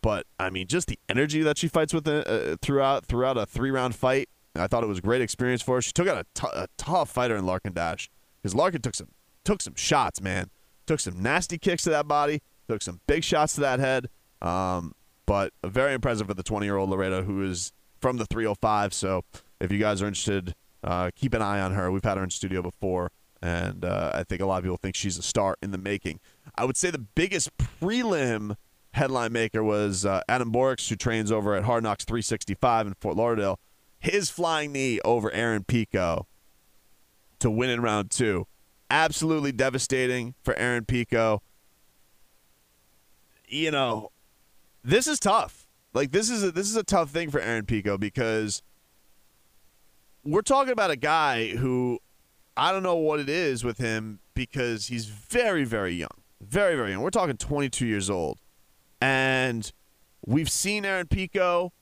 [0.03, 3.71] but I mean, just the energy that she fights with uh, throughout throughout a three
[3.71, 4.29] round fight.
[4.55, 5.81] I thought it was a great experience for her.
[5.81, 8.07] She took out a, t- a tough fighter in Larkyn Dasch
[8.41, 9.09] because Larkyn took some
[9.47, 10.49] took some shots, man.
[10.87, 14.09] Took some nasty kicks to that body, took some big shots to that head.
[14.41, 14.93] Um,
[15.25, 18.93] but very impressive for the 20 year old Loureda who is from the 305.
[18.93, 19.23] So
[19.61, 21.89] if you guys are interested, uh, keep an eye on her.
[21.89, 24.95] We've had her in studio before, and uh, I think a lot of people think
[24.95, 26.19] she's a star in the making.
[26.57, 28.57] I would say the biggest prelim
[28.91, 33.15] headline maker was uh, Adam Borics, who trains over at Hard Knocks 365 in Fort
[33.15, 33.59] Lauderdale.
[33.97, 36.27] His flying knee over Aaron Pico
[37.39, 38.45] to win in round two.
[38.89, 41.41] Absolutely devastating for Aaron Pico.
[43.47, 44.11] You know,
[44.83, 45.67] this is tough.
[45.93, 48.61] Like this is a, this is a tough thing for Aaron Pico because
[50.23, 51.99] we're talking about a guy who
[52.55, 56.09] I don't know what it is with him because he's very very young.
[56.39, 57.01] Very very young.
[57.01, 58.39] We're talking 22 years old.
[59.01, 59.71] And
[60.25, 61.73] we've seen Aaron Pico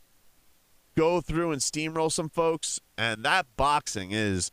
[0.96, 4.52] go through and steamroll some folks and that boxing is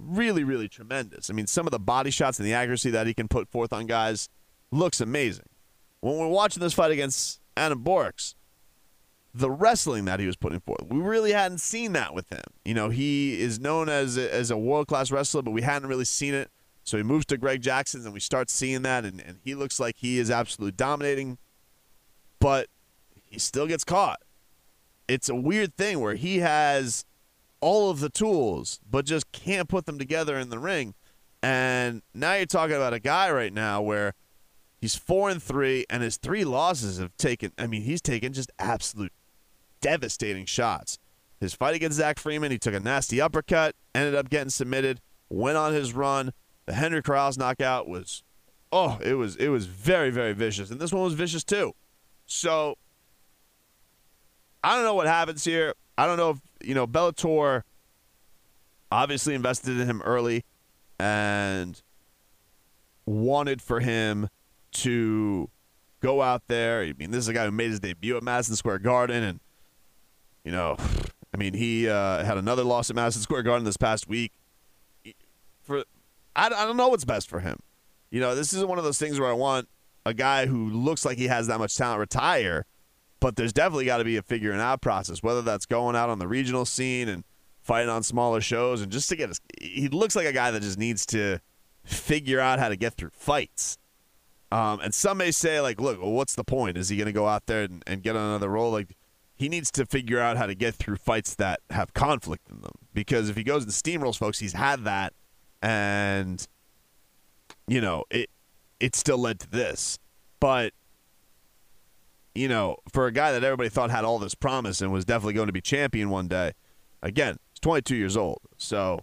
[0.00, 1.30] really really tremendous.
[1.30, 3.72] I mean, some of the body shots and the accuracy that he can put forth
[3.72, 4.28] on guys
[4.70, 5.46] looks amazing.
[6.00, 8.34] When we're watching this fight against Adam Borics,
[9.34, 10.82] the wrestling that he was putting forth.
[10.88, 12.42] We really hadn't seen that with him.
[12.64, 15.88] You know, he is known as a, as a world class wrestler, but we hadn't
[15.88, 16.50] really seen it.
[16.82, 19.78] So he moves to Greg Jackson's, and we start seeing that, and, and he looks
[19.78, 21.38] like he is absolutely dominating,
[22.40, 22.66] but
[23.22, 24.20] he still gets caught.
[25.06, 27.04] It's a weird thing where he has
[27.60, 30.94] all of the tools, but just can't put them together in the ring.
[31.42, 34.14] And now you're talking about a guy right now where
[34.80, 37.52] he's four and three, and his three losses have taken.
[37.58, 39.12] I mean, he's taken just absolute
[39.80, 40.98] devastating shots.
[41.40, 45.56] His fight against Zach Freeman, he took a nasty uppercut, ended up getting submitted, went
[45.56, 46.32] on his run.
[46.66, 48.22] The Henry Corrales knockout was,
[48.70, 51.74] oh, it was it was very very vicious, and this one was vicious too.
[52.26, 52.76] So
[54.62, 55.74] I don't know what happens here.
[55.96, 57.62] I don't know if you know Bellator
[58.92, 60.44] obviously invested in him early
[60.98, 61.80] and
[63.06, 64.28] wanted for him
[64.72, 65.48] to
[66.00, 66.82] go out there.
[66.82, 69.40] I mean, this is a guy who made his debut at Madison Square Garden, and
[70.44, 70.76] you know,
[71.32, 74.32] I mean, he uh, had another loss at Madison Square Garden this past week.
[75.62, 75.84] For
[76.34, 77.58] I, I don't know what's best for him.
[78.10, 79.68] You know, this isn't one of those things where I want
[80.04, 82.66] a guy who looks like he has that much talent retire,
[83.20, 85.22] but there's definitely got to be a figuring out process.
[85.22, 87.24] Whether that's going out on the regional scene and
[87.62, 90.62] fighting on smaller shows, and just to get his, he looks like a guy that
[90.62, 91.40] just needs to
[91.84, 93.78] figure out how to get through fights.
[94.52, 96.76] Um, and some may say, like, look, well, what's the point?
[96.76, 98.72] Is he going to go out there and, and get on another role?
[98.72, 98.96] Like,
[99.36, 102.72] he needs to figure out how to get through fights that have conflict in them.
[102.92, 105.12] Because if he goes and steamrolls folks, he's had that,
[105.62, 106.46] and
[107.68, 108.28] you know it.
[108.80, 109.98] It still led to this,
[110.40, 110.72] but
[112.34, 115.34] you know, for a guy that everybody thought had all this promise and was definitely
[115.34, 116.52] going to be champion one day,
[117.02, 119.00] again, he's 22 years old, so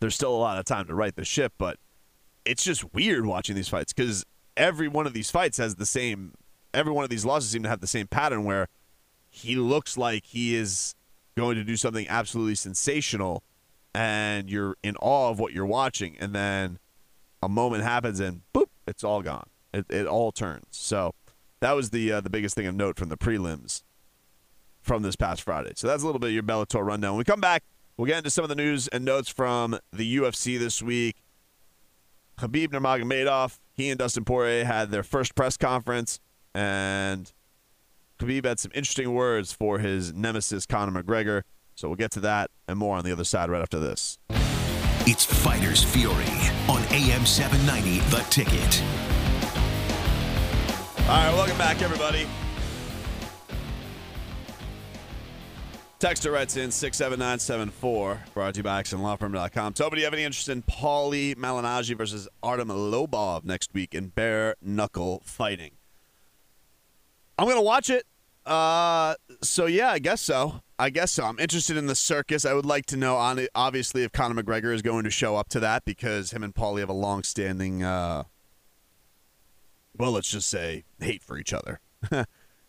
[0.00, 1.52] there's still a lot of time to right the ship.
[1.58, 1.78] But
[2.44, 4.24] it's just weird watching these fights because
[4.56, 6.34] every one of these fights has the same.
[6.74, 8.68] Every one of these losses seem to have the same pattern where
[9.30, 10.94] he looks like he is
[11.36, 13.42] going to do something absolutely sensational
[13.94, 16.78] and you're in awe of what you're watching and then
[17.42, 21.14] a moment happens and boop it's all gone it, it all turns so
[21.60, 23.82] that was the uh, the biggest thing of note from the prelims
[24.80, 27.24] from this past friday so that's a little bit of your bellator rundown when we
[27.24, 27.64] come back
[27.96, 31.16] we'll get into some of the news and notes from the ufc this week
[32.38, 36.20] Khabib Nurmagomedov, he and Dustin Poirier had their first press conference,
[36.54, 37.32] and
[38.18, 41.42] Khabib had some interesting words for his nemesis, Conor McGregor.
[41.74, 44.18] So we'll get to that and more on the other side right after this.
[45.08, 46.24] It's Fighters Fury
[46.68, 49.15] on AM 790, The Ticket.
[51.08, 52.26] All right, welcome back, everybody.
[56.00, 59.74] Texter writes in 67974, brought to you by ActionLawFirm.com.
[59.74, 64.08] Toby, do you have any interest in Paulie Malignaggi versus Artem Lobov next week in
[64.08, 65.76] bare knuckle fighting?
[67.38, 68.04] I'm gonna watch it.
[68.44, 70.60] Uh, so yeah, I guess so.
[70.76, 71.24] I guess so.
[71.24, 72.44] I'm interested in the circus.
[72.44, 73.16] I would like to know,
[73.54, 76.80] obviously, if Conor McGregor is going to show up to that because him and Paulie
[76.80, 78.24] have a long-standing, uh,
[79.98, 81.80] well, let's just say, hate for each other.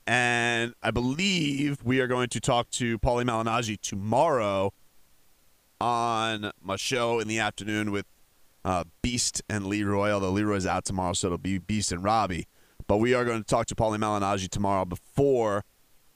[0.07, 4.73] and I believe we are going to talk to Paulie Malignaggi tomorrow
[5.79, 8.05] on my show in the afternoon with
[8.65, 10.11] uh, Beast and Leroy.
[10.11, 12.47] Although Leroy's out tomorrow, so it'll be Beast and Robbie.
[12.87, 15.65] But we are going to talk to Paulie Malignaggi tomorrow before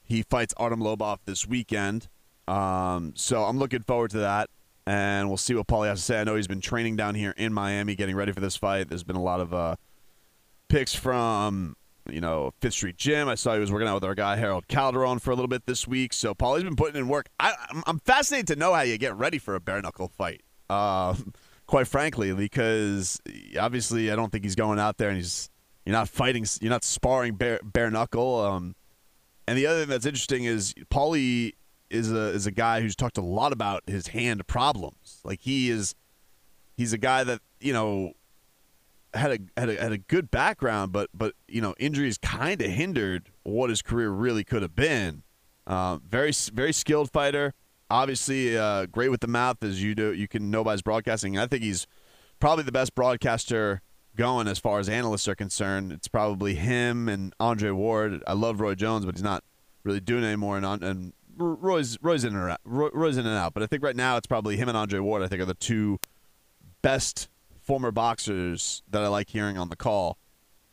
[0.04, 2.08] he fights Artem Lobov this weekend.
[2.48, 4.50] Um, so I'm looking forward to that,
[4.86, 6.22] and we'll see what Paulie has to say.
[6.22, 8.90] I know he's been training down here in Miami, getting ready for this fight.
[8.90, 9.76] There's been a lot of uh,
[10.72, 11.76] Pics from
[12.10, 13.28] you know Fifth Street Gym.
[13.28, 15.66] I saw he was working out with our guy Harold Calderon for a little bit
[15.66, 16.14] this week.
[16.14, 17.28] So Paulie's been putting in work.
[17.42, 20.44] I, I'm, I'm fascinated to know how you get ready for a bare knuckle fight.
[20.70, 21.34] Um,
[21.68, 23.20] quite frankly, because
[23.60, 25.50] obviously I don't think he's going out there and he's
[25.86, 28.40] you're not fighting, you're not sparring bare, bare knuckle.
[28.40, 28.76] Um,
[29.46, 31.52] and the other thing that's interesting is Paulie
[31.90, 35.20] is a is a guy who's talked a lot about his hand problems.
[35.26, 35.96] Like he is,
[36.78, 38.14] he's a guy that you know
[39.14, 42.70] had a had a, had a good background, but but you know injuries kind of
[42.70, 45.24] hindered what his career really could have been.
[45.68, 47.54] Uh, very very skilled fighter
[47.92, 50.14] obviously uh, great with the mouth as you do.
[50.14, 51.38] You can know by his broadcasting.
[51.38, 51.86] I think he's
[52.40, 53.82] probably the best broadcaster
[54.16, 55.92] going as far as analysts are concerned.
[55.92, 58.24] It's probably him and Andre Ward.
[58.26, 59.44] I love Roy Jones, but he's not
[59.84, 60.58] really doing anymore.
[60.58, 62.60] And, and Roy's Roy's in and out.
[62.64, 63.54] Roy's in and out.
[63.54, 65.22] But I think right now it's probably him and Andre Ward.
[65.22, 66.00] I think are the two
[66.82, 67.30] best
[67.72, 70.18] former boxers that I like hearing on the call.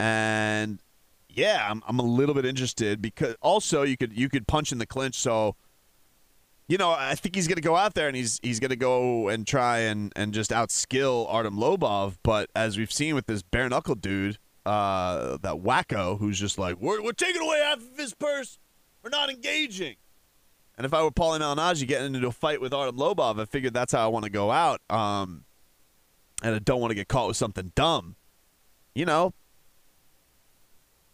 [0.01, 0.83] And
[1.29, 4.79] yeah, I'm, I'm a little bit interested because also you could you could punch in
[4.79, 5.15] the clinch.
[5.15, 5.55] So
[6.67, 8.77] you know, I think he's going to go out there and he's he's going to
[8.77, 12.17] go and try and, and just outskill Artem Lobov.
[12.25, 16.81] But as we've seen with this bare knuckle dude, uh, that wacko who's just like,
[16.81, 18.59] we're, we're taking away half of his purse.
[19.05, 19.95] We're not engaging.
[20.77, 23.73] And if I were Paulie Malignaggi getting into a fight with Artem Lobov, I figured
[23.73, 24.81] that's how I want to go out.
[24.91, 25.45] Um,
[26.43, 28.17] and I don't want to get caught with something dumb.
[28.95, 29.35] You know,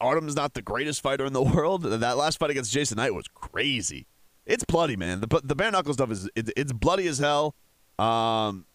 [0.00, 1.82] Artem's not the greatest fighter in the world.
[1.82, 4.06] That last fight against Jason Knight was crazy.
[4.46, 5.20] It's bloody, man.
[5.20, 7.54] The the bare knuckle stuff is it, it's bloody as hell.
[7.98, 8.66] Um,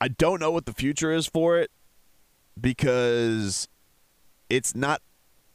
[0.00, 1.70] I don't know what the future is for it
[2.60, 3.68] because
[4.50, 5.00] it's not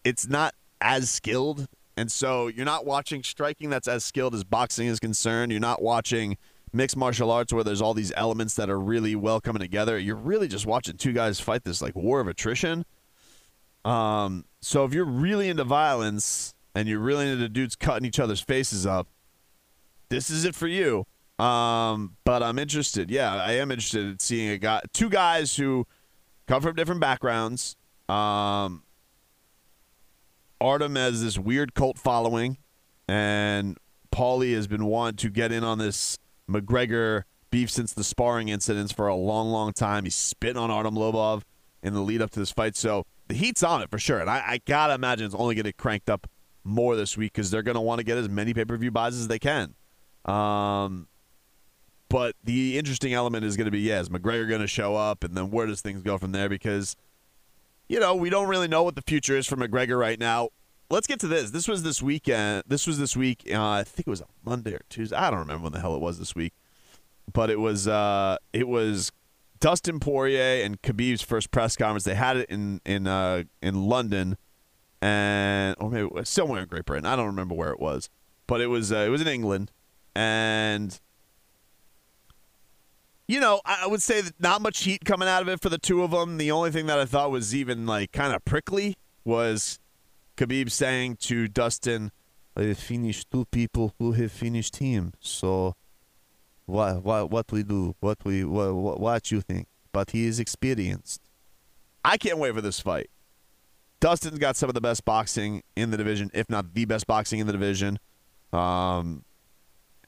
[0.05, 1.67] it's not as skilled,
[1.97, 5.51] and so you're not watching striking that's as skilled as boxing is concerned.
[5.51, 6.37] You're not watching
[6.73, 9.97] mixed martial arts where there's all these elements that are really well coming together.
[9.97, 12.85] You're really just watching two guys fight this like war of attrition.
[13.85, 18.41] Um, so if you're really into violence and you're really into dudes cutting each other's
[18.41, 19.07] faces up,
[20.09, 21.05] this is it for you.
[21.39, 23.11] Um, but I'm interested.
[23.11, 25.85] Yeah, I am interested in seeing a guy, two guys who
[26.47, 27.75] come from different backgrounds.
[28.09, 28.83] Um,
[30.59, 32.57] Artem has this weird cult following,
[33.07, 33.77] and
[34.11, 36.17] Paulie has been wanting to get in on this
[36.49, 40.03] McGregor beef since the sparring incidents for a long, long time.
[40.03, 41.43] He's spitting on Artem Lobov
[41.81, 44.19] in the lead up to this fight, so the heat's on it for sure.
[44.19, 46.27] And I, I gotta imagine it's only going to cranked up
[46.63, 48.91] more this week because they're going to want to get as many pay per view
[48.91, 49.73] buys as they can.
[50.25, 51.07] Um,
[52.09, 55.23] but the interesting element is going to be, yeah, is McGregor going to show up,
[55.23, 56.49] and then where does things go from there?
[56.49, 56.95] Because,
[57.89, 60.49] you know, we don't really know what the future is for McGregor right now.
[60.89, 61.51] Let's get to this.
[61.51, 62.63] This was this weekend.
[62.67, 63.43] This was this week.
[63.51, 65.15] Uh, I think it was a Monday or Tuesday.
[65.15, 66.53] I don't remember when the hell it was this week,
[67.31, 69.11] but it was uh, it was
[69.59, 72.05] Dustin Poirier and Khabib's first press conference.
[72.05, 74.37] They had it in in uh, in London,
[75.01, 77.05] and or maybe somewhere in Great Britain.
[77.05, 78.09] I don't remember where it was,
[78.47, 79.71] but it was uh, it was in England
[80.17, 80.99] and
[83.27, 85.77] you know, I would say that not much heat coming out of it for the
[85.77, 86.37] two of them.
[86.37, 89.79] The only thing that I thought was even like kind of prickly was
[90.37, 92.11] Khabib saying to Dustin,
[92.55, 95.13] "I finished two people who have finished him.
[95.19, 95.75] So,
[96.65, 97.95] what what what we do?
[97.99, 99.67] What we what what you think?
[99.91, 101.21] But he is experienced.
[102.05, 103.09] I can't wait for this fight.
[103.99, 107.39] Dustin's got some of the best boxing in the division, if not the best boxing
[107.39, 107.97] in the division.
[108.53, 109.25] Um,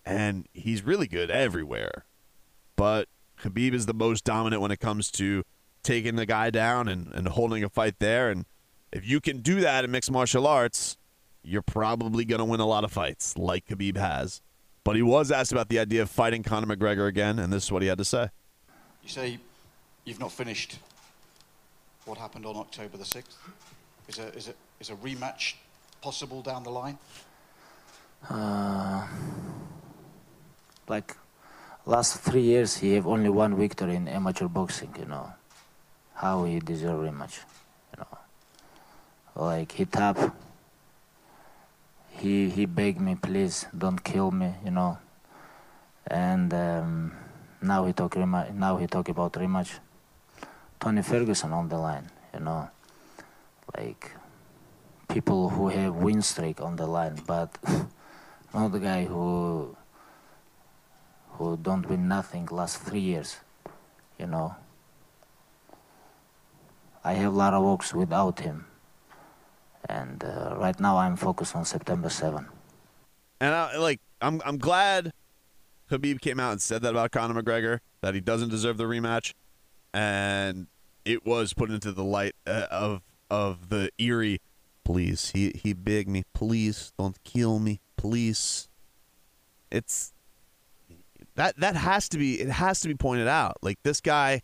[0.06, 2.06] and he's really good everywhere.
[2.76, 3.08] But
[3.42, 5.44] Khabib is the most dominant when it comes to
[5.82, 8.30] taking the guy down and, and holding a fight there.
[8.30, 8.46] And
[8.92, 10.98] if you can do that in mixed martial arts,
[11.44, 14.42] you're probably going to win a lot of fights, like Khabib has.
[14.84, 17.72] But he was asked about the idea of fighting Conor McGregor again, and this is
[17.72, 18.30] what he had to say.
[19.04, 19.40] You say
[20.06, 20.80] you've not finished
[22.06, 23.36] what happened on October the 6th?
[24.08, 25.54] Is a, is a, is a rematch
[26.02, 26.98] possible down the line?
[28.30, 29.08] Uh
[30.90, 31.16] like
[31.86, 35.32] last three years he have only one victory in amateur boxing you know
[36.16, 37.59] how he deserve rematch you know
[39.40, 40.18] like hit up.
[42.20, 44.98] he he begged me please don't kill me you know
[46.08, 47.12] and um,
[47.62, 49.80] now he talk now he talk about rematch
[50.80, 52.70] tony ferguson on the line you know
[53.78, 54.12] like
[55.08, 57.50] people who have win streak on the line but
[58.54, 59.76] not the guy who
[61.40, 63.38] who don't win nothing last three years,
[64.20, 64.56] you know.
[67.02, 68.66] I have a lot of works without him.
[69.90, 72.46] And uh, right now I'm focused on September 7.
[73.42, 75.12] And I, like, I'm, I'm glad
[75.90, 79.34] Khabib came out and said that about Conor McGregor, that he doesn't deserve the rematch.
[79.94, 80.68] And
[81.06, 84.40] it was put into the light uh, of of the eerie.
[84.84, 86.24] Please, he he begged me.
[86.34, 87.80] Please don't kill me.
[87.98, 88.68] Please.
[89.72, 90.14] It's
[91.36, 93.58] that that has to be it has to be pointed out.
[93.62, 94.42] Like this guy,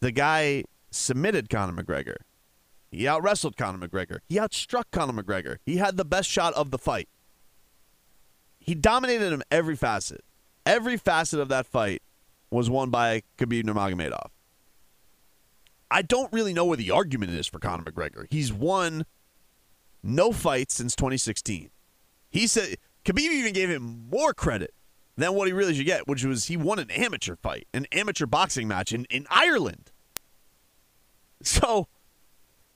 [0.00, 2.18] the guy submitted Conor McGregor.
[2.90, 4.20] He out wrestled Conor McGregor.
[4.28, 5.58] He outstruck Conor McGregor.
[5.64, 7.08] He had the best shot of the fight.
[8.58, 10.24] He dominated him every facet.
[10.64, 12.02] Every facet of that fight
[12.50, 14.28] was won by Khabib Nurmagomedov.
[15.90, 18.26] I don't really know where the argument is for Conor McGregor.
[18.30, 19.06] He's won
[20.02, 21.70] no fights since 2016.
[22.30, 24.74] He said Khabib even gave him more credit
[25.16, 28.26] than what he really should get, which was he won an amateur fight, an amateur
[28.26, 29.90] boxing match in, in Ireland.
[31.42, 31.88] So,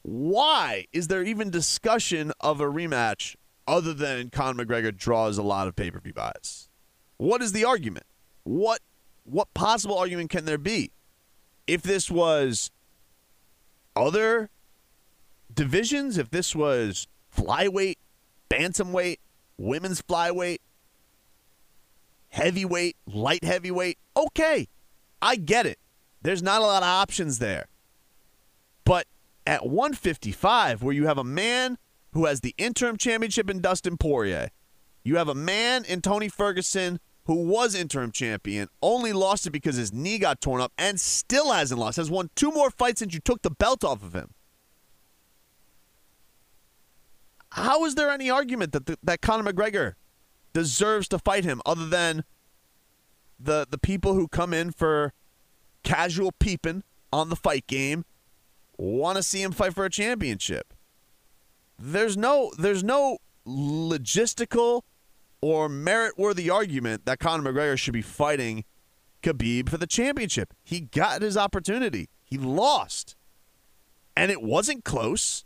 [0.02, 3.36] why is there even discussion of a rematch
[3.66, 6.68] other than Conor McGregor draws a lot of pay per view buys?
[7.16, 8.06] What is the argument?
[8.42, 8.80] What
[9.24, 10.90] what possible argument can there be?
[11.66, 12.72] If this was
[13.94, 14.50] other
[15.54, 17.96] divisions, if this was flyweight,
[18.50, 19.18] bantamweight,
[19.56, 20.58] women's flyweight,
[22.30, 24.68] heavyweight, light heavyweight, okay.
[25.20, 25.78] I get it.
[26.22, 27.66] There's not a lot of options there.
[28.84, 29.06] But
[29.46, 31.78] at 155, where you have a man
[32.12, 34.50] who has the interim championship in Dustin Poirier,
[35.04, 39.76] you have a man in Tony Ferguson who was interim champion, only lost it because
[39.76, 41.96] his knee got torn up, and still hasn't lost.
[41.96, 44.34] Has won two more fights since you took the belt off of him.
[47.50, 49.94] How is there any argument that the, that Conor McGregor
[50.52, 52.24] deserves to fight him other than
[53.38, 55.12] the the people who come in for
[55.82, 56.82] casual peeping
[57.12, 58.04] on the fight game
[58.82, 60.74] want to see him fight for a championship.
[61.78, 64.82] There's no there's no logistical
[65.40, 68.64] or merit worthy argument that Conor McGregor should be fighting
[69.22, 70.52] Khabib for the championship.
[70.62, 72.08] He got his opportunity.
[72.24, 73.16] He lost.
[74.16, 75.44] And it wasn't close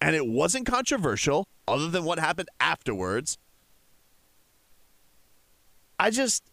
[0.00, 3.38] and it wasn't controversial other than what happened afterwards.
[5.98, 6.44] I just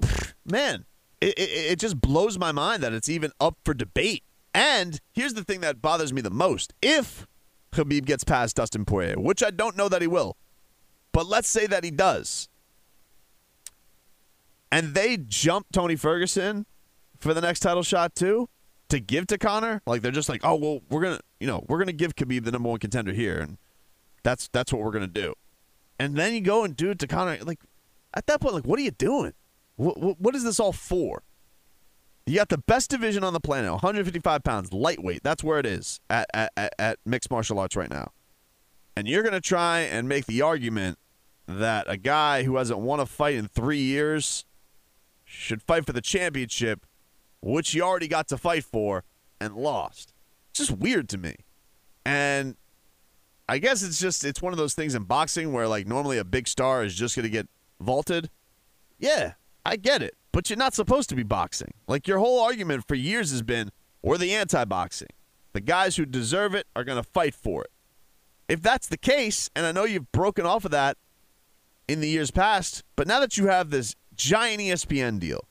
[0.44, 0.84] man,
[1.20, 4.24] it, it, it just blows my mind that it's even up for debate.
[4.54, 6.74] And here's the thing that bothers me the most.
[6.82, 7.26] If
[7.72, 10.36] Khabib gets past Dustin Poirier, which I don't know that he will,
[11.12, 12.48] but let's say that he does,
[14.70, 16.66] and they jump Tony Ferguson
[17.18, 18.48] for the next title shot too
[18.88, 21.78] to give to Conor, like they're just like, oh well, we're gonna, you know, we're
[21.78, 23.58] gonna give Khabib the number one contender here, and
[24.22, 25.34] that's that's what we're gonna do.
[25.98, 27.60] And then you go and do it to Conor, like
[28.12, 29.32] at that point, like what are you doing?
[29.76, 31.22] What, what, what is this all for?
[32.26, 35.22] You got the best division on the planet, 155 pounds, lightweight.
[35.22, 38.12] That's where it is at, at, at mixed martial arts right now.
[38.96, 40.98] And you're going to try and make the argument
[41.48, 44.44] that a guy who hasn't won a fight in three years
[45.24, 46.86] should fight for the championship,
[47.40, 49.02] which he already got to fight for
[49.40, 50.12] and lost.
[50.50, 51.36] It's just weird to me.
[52.04, 52.56] And
[53.48, 56.24] I guess it's just it's one of those things in boxing where like normally a
[56.24, 57.48] big star is just going to get
[57.80, 58.30] vaulted.
[58.98, 59.32] Yeah,
[59.64, 61.74] I get it, but you're not supposed to be boxing.
[61.86, 63.70] Like your whole argument for years has been,
[64.00, 65.10] we're the anti-boxing.
[65.52, 67.70] The guys who deserve it are going to fight for it.
[68.48, 70.96] If that's the case, and I know you've broken off of that
[71.86, 75.46] in the years past, but now that you have this giant ESPN deal,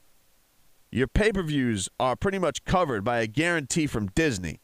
[0.91, 4.59] your pay-per-views are pretty much covered by a guarantee from Disney.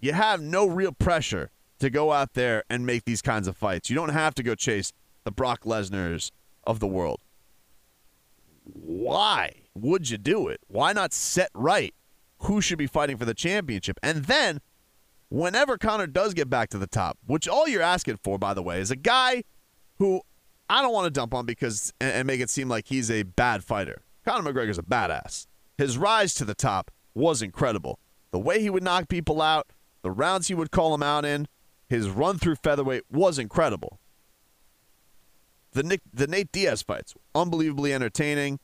[0.00, 1.50] You have no real pressure
[1.80, 3.90] to go out there and make these kinds of fights.
[3.90, 4.92] You don't have to go chase
[5.24, 6.30] the Brock Lesnar's
[6.66, 7.20] of the world
[8.64, 10.60] why would you do it?
[10.66, 11.94] Why not set right
[12.38, 13.98] who should be fighting for the championship?
[14.02, 14.60] And then,
[15.28, 18.62] whenever Conor does get back to the top, which all you're asking for, by the
[18.62, 19.44] way, is a guy
[19.98, 20.22] who
[20.68, 23.64] I don't want to dump on because and make it seem like he's a bad
[23.64, 24.02] fighter.
[24.24, 25.46] Conor McGregor's a badass.
[25.76, 27.98] His rise to the top was incredible.
[28.30, 29.68] The way he would knock people out,
[30.02, 31.46] the rounds he would call them out in,
[31.88, 34.00] his run through featherweight was incredible.
[35.74, 38.58] The Nick, the Nate Diaz fights, unbelievably entertaining.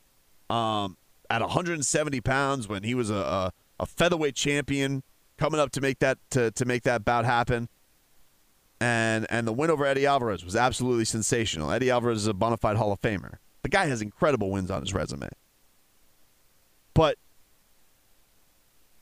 [0.48, 0.96] Um,
[1.28, 5.02] at 170 pounds, when he was a, a, a featherweight champion,
[5.38, 7.68] coming up to make that to, to make that bout happen.
[8.80, 11.70] And and the win over Eddie Alvarez was absolutely sensational.
[11.70, 13.34] Eddie Alvarez is a bona fide Hall of Famer.
[13.62, 15.28] The guy has incredible wins on his resume.
[16.94, 17.16] But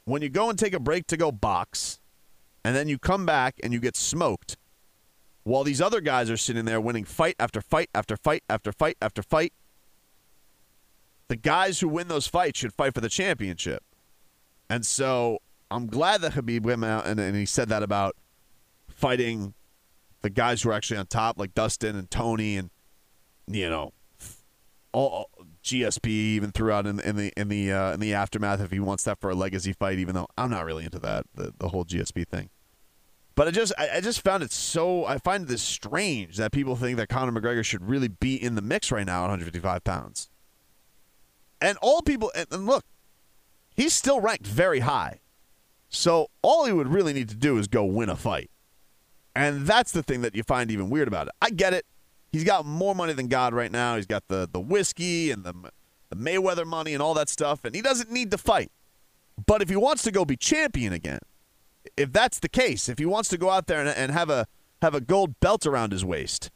[0.05, 2.01] when you go and take a break to go box,
[2.65, 4.57] and then you come back and you get smoked,
[5.49, 8.99] while these other guys are sitting there winning fight after fight after fight after fight
[9.01, 9.55] after fight.
[11.29, 13.83] The guys who win those fights should fight for the championship.
[14.69, 15.39] And so
[15.71, 18.15] I'm glad that Khabib went out and, and he said that about
[18.89, 19.55] fighting
[20.21, 22.69] the guys who are actually on top, like Dustin and Tony, and
[23.47, 23.93] you know,
[24.93, 25.31] all
[25.65, 28.81] GSP even threw out in, in the in the uh, in the aftermath if he
[28.81, 29.99] wants that for a legacy fight.
[29.99, 32.51] Even though I'm not really into that the, the whole GSP thing.
[33.39, 36.75] But I just I, I just found it so I find this strange that people
[36.75, 40.29] think that Conor McGregor should really be in the mix right now at 155 pounds.
[41.61, 42.85] And all people and, and look,
[43.77, 45.21] he's still ranked very high.
[45.89, 48.51] So all he would really need to do is go win a fight.
[49.37, 51.33] And that's the thing that you find even weird about it.
[51.41, 51.87] I get it.
[52.33, 53.95] He's got more money than God right now.
[53.95, 55.55] He's got the the whiskey and the
[56.09, 58.73] the Mayweather money and all that stuff, and he doesn't need to fight.
[59.47, 61.21] But if he wants to go be champion again,
[61.97, 64.47] if that's the case, if he wants to go out there and, and have a
[64.83, 66.51] have a gold belt around his waist,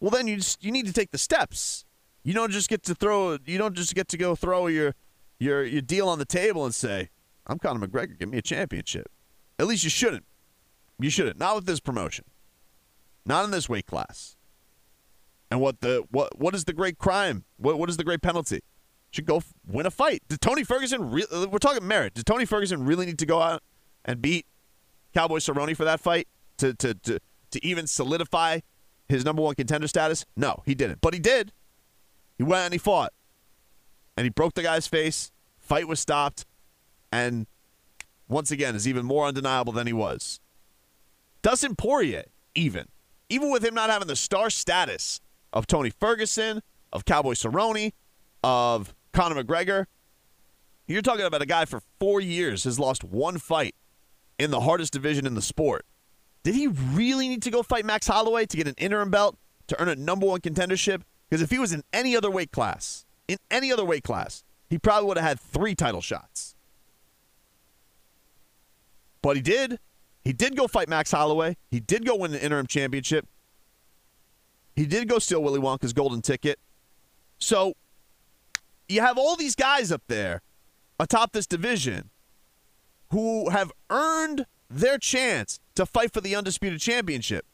[0.00, 1.84] well then you just, you need to take the steps.
[2.22, 3.38] You don't just get to throw.
[3.44, 4.94] You don't just get to go throw your
[5.38, 7.10] your your deal on the table and say,
[7.46, 8.18] "I'm Conor McGregor.
[8.18, 9.10] Give me a championship."
[9.58, 10.24] At least you shouldn't.
[10.98, 11.38] You shouldn't.
[11.38, 12.24] Not with this promotion.
[13.26, 14.36] Not in this weight class.
[15.50, 17.44] And what the what what is the great crime?
[17.56, 18.60] What what is the great penalty?
[19.10, 20.22] Should go f- win a fight.
[20.28, 21.10] Did Tony Ferguson?
[21.10, 22.14] Re- we're talking merit.
[22.14, 23.62] Did Tony Ferguson really need to go out
[24.04, 24.46] and beat
[25.14, 26.28] Cowboy Cerrone for that fight
[26.58, 28.60] to to to to even solidify
[29.08, 30.24] his number one contender status?
[30.36, 31.00] No, he didn't.
[31.00, 31.52] But he did.
[32.38, 33.12] He went and he fought,
[34.16, 35.30] and he broke the guy's face.
[35.60, 36.44] Fight was stopped,
[37.12, 37.46] and
[38.28, 40.40] once again is even more undeniable than he was.
[41.42, 42.24] Dustin Poirier,
[42.54, 42.86] even
[43.28, 45.20] even with him not having the star status
[45.54, 46.60] of Tony Ferguson,
[46.92, 47.92] of Cowboy Cerrone,
[48.44, 49.86] of Conor McGregor.
[50.86, 53.74] You're talking about a guy for four years has lost one fight
[54.42, 55.86] in the hardest division in the sport.
[56.42, 59.36] Did he really need to go fight Max Holloway to get an interim belt
[59.68, 61.02] to earn a number one contendership?
[61.28, 64.78] Because if he was in any other weight class, in any other weight class, he
[64.78, 66.56] probably would have had three title shots.
[69.22, 69.78] But he did.
[70.24, 71.56] He did go fight Max Holloway.
[71.70, 73.26] He did go win the interim championship.
[74.74, 76.58] He did go steal Willy Wonka's golden ticket.
[77.38, 77.74] So
[78.88, 80.42] you have all these guys up there
[80.98, 82.10] atop this division
[83.12, 87.46] who have earned their chance to fight for the undisputed championship.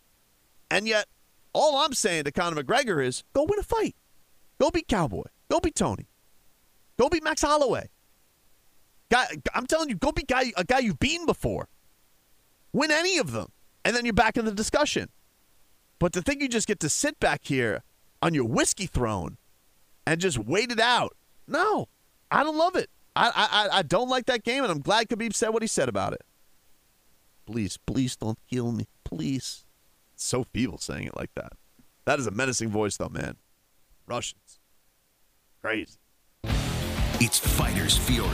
[0.70, 1.06] And yet,
[1.52, 3.96] all I'm saying to Conor McGregor is go win a fight.
[4.58, 5.24] Go beat Cowboy.
[5.50, 6.08] Go beat Tony.
[6.98, 7.88] Go beat Max Holloway.
[9.10, 11.68] Guy, I'm telling you, go beat guy, a guy you've beaten before.
[12.72, 13.50] Win any of them.
[13.84, 15.08] And then you're back in the discussion.
[15.98, 17.82] But to think you just get to sit back here
[18.20, 19.38] on your whiskey throne
[20.06, 21.88] and just wait it out, no,
[22.30, 22.90] I don't love it.
[23.18, 25.88] I, I, I don't like that game, and I'm glad Khabib said what he said
[25.88, 26.22] about it.
[27.46, 28.86] Please, please don't kill me.
[29.04, 29.64] Please.
[30.14, 31.52] It's so feeble saying it like that.
[32.04, 33.36] That is a menacing voice, though, man.
[34.06, 34.60] Russians.
[35.60, 35.98] Crazy.
[37.20, 38.28] It's Fighters Fury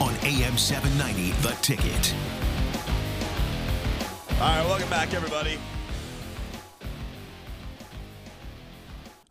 [0.00, 2.14] on AM 790, The Ticket.
[4.32, 5.58] All right, welcome back, everybody.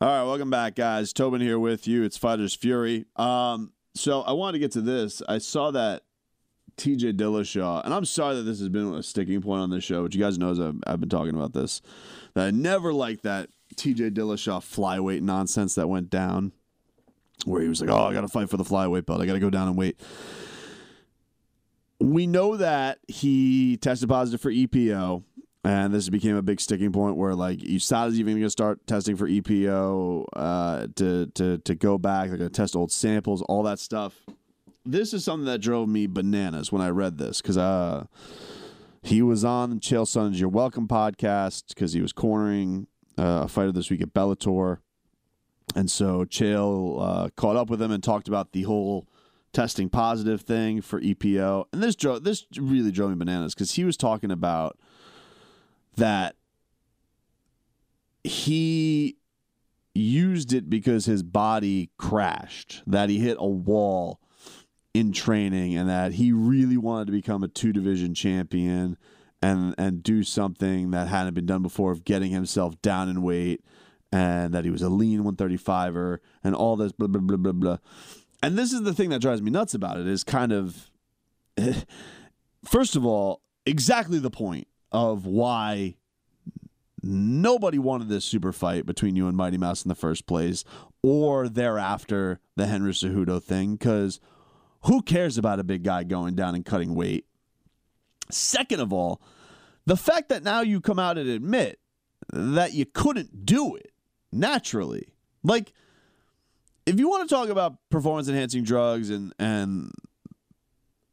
[0.01, 1.13] All right, welcome back, guys.
[1.13, 2.03] Tobin here with you.
[2.03, 3.05] It's Fighters Fury.
[3.15, 5.21] Um, so I wanted to get to this.
[5.27, 6.03] I saw that
[6.77, 10.03] TJ Dillashaw, and I'm sorry that this has been a sticking point on this show,
[10.03, 11.81] which you guys knows I've, I've been talking about this.
[12.33, 16.51] That I never liked that TJ Dillashaw flyweight nonsense that went down,
[17.45, 19.21] where he was like, "Oh, I got to fight for the flyweight belt.
[19.21, 19.99] I got to go down and wait."
[21.99, 25.23] We know that he tested positive for EPO,
[25.65, 29.15] and this became a big sticking point where like USADA's even going to start testing
[29.15, 32.29] for EPO uh, to to to go back.
[32.29, 34.13] They're going to test old samples, all that stuff.
[34.85, 38.05] This is something that drove me bananas when I read this because uh,
[39.01, 42.85] he was on Chael Sonnen's You're Welcome podcast because he was cornering
[43.17, 44.77] uh, a fighter this week at Bellator,
[45.75, 49.07] and so Chael uh, caught up with him and talked about the whole
[49.51, 53.83] testing positive thing for EPO, and this drove this really drove me bananas because he
[53.83, 54.77] was talking about
[55.95, 56.35] that
[58.23, 59.17] he
[59.93, 64.19] used it because his body crashed, that he hit a wall
[64.93, 68.97] in training, and that he really wanted to become a two division champion
[69.41, 73.61] and and do something that hadn't been done before of getting himself down in weight
[74.11, 77.77] and that he was a lean 135er and all this blah blah blah blah blah.
[78.41, 80.89] And this is the thing that drives me nuts about it is kind of
[82.65, 85.97] first of all, exactly the point of why
[87.03, 90.63] nobody wanted this super fight between you and Mighty Mouse in the first place,
[91.03, 94.21] or thereafter the Henry Cejudo thing, because
[94.83, 97.25] who cares about a big guy going down and cutting weight?
[98.31, 99.21] Second of all,
[99.85, 101.79] the fact that now you come out and admit
[102.31, 103.91] that you couldn't do it
[104.31, 105.09] naturally,
[105.43, 105.73] like
[106.85, 109.91] if you want to talk about performance enhancing drugs and and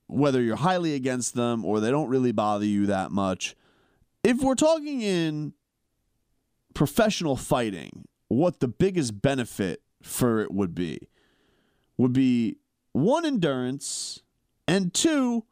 [0.06, 3.56] whether you're highly against them or they don't really bother you that much,
[4.24, 5.54] if we're talking in
[6.74, 11.08] professional fighting, what the biggest benefit for it would be
[11.96, 12.56] would be
[12.92, 14.22] one endurance
[14.66, 15.44] and two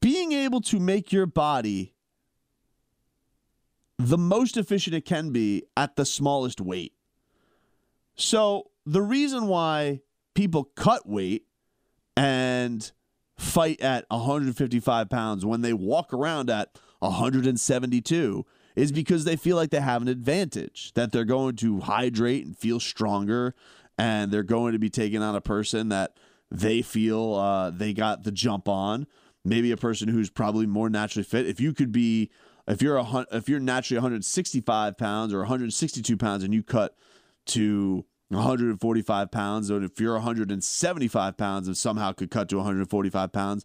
[0.00, 1.94] being able to make your body
[3.98, 6.92] the most efficient it can be at the smallest weight.
[8.16, 10.00] So, the reason why
[10.34, 11.44] people cut weight
[12.16, 12.90] and
[13.38, 18.46] fight at 155 pounds when they walk around at 172
[18.76, 22.56] is because they feel like they have an advantage, that they're going to hydrate and
[22.56, 23.54] feel stronger,
[23.98, 26.16] and they're going to be taking on a person that
[26.50, 29.06] they feel uh, they got the jump on.
[29.44, 31.46] Maybe a person who's probably more naturally fit.
[31.46, 32.30] If you could be,
[32.68, 36.96] if you're a if you're naturally 165 pounds or 162 pounds and you cut
[37.46, 43.64] to 145 pounds, and if you're 175 pounds and somehow could cut to 145 pounds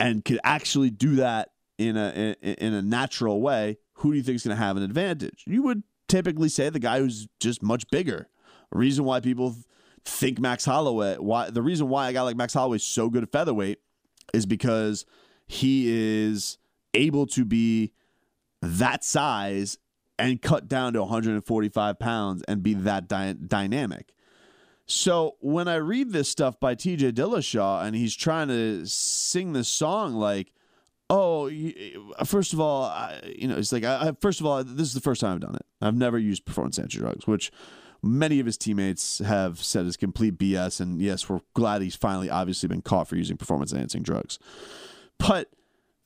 [0.00, 4.36] and could actually do that in a in, a natural way, who do you think
[4.36, 5.44] is going to have an advantage?
[5.46, 8.28] You would typically say the guy who's just much bigger.
[8.70, 9.56] Reason why people
[10.04, 13.22] think Max Holloway, why the reason why a guy like Max Holloway is so good
[13.22, 13.78] at featherweight
[14.34, 15.06] is because
[15.46, 16.58] he is
[16.92, 17.92] able to be
[18.60, 19.78] that size
[20.18, 24.12] and cut down to 145 pounds and be that dy- dynamic.
[24.84, 29.68] So when I read this stuff by TJ Dillashaw and he's trying to sing this
[29.68, 30.52] song like,
[31.10, 31.50] oh,
[32.24, 35.00] first of all, I, you know, it's like, I, first of all, this is the
[35.00, 35.66] first time I've done it.
[35.82, 37.50] I've never used performance enhancing drugs, which
[38.02, 40.80] many of his teammates have said is complete BS.
[40.80, 44.38] And yes, we're glad he's finally obviously been caught for using performance enhancing drugs.
[45.18, 45.50] But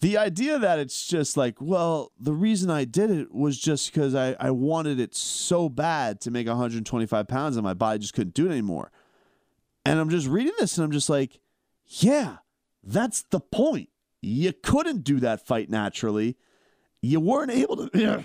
[0.00, 4.14] the idea that it's just like, well, the reason I did it was just because
[4.14, 8.34] I, I wanted it so bad to make 125 pounds and my body just couldn't
[8.34, 8.90] do it anymore.
[9.84, 11.40] And I'm just reading this and I'm just like,
[11.86, 12.38] yeah,
[12.82, 13.90] that's the point.
[14.24, 16.36] You couldn't do that fight naturally.
[17.00, 18.24] You weren't able to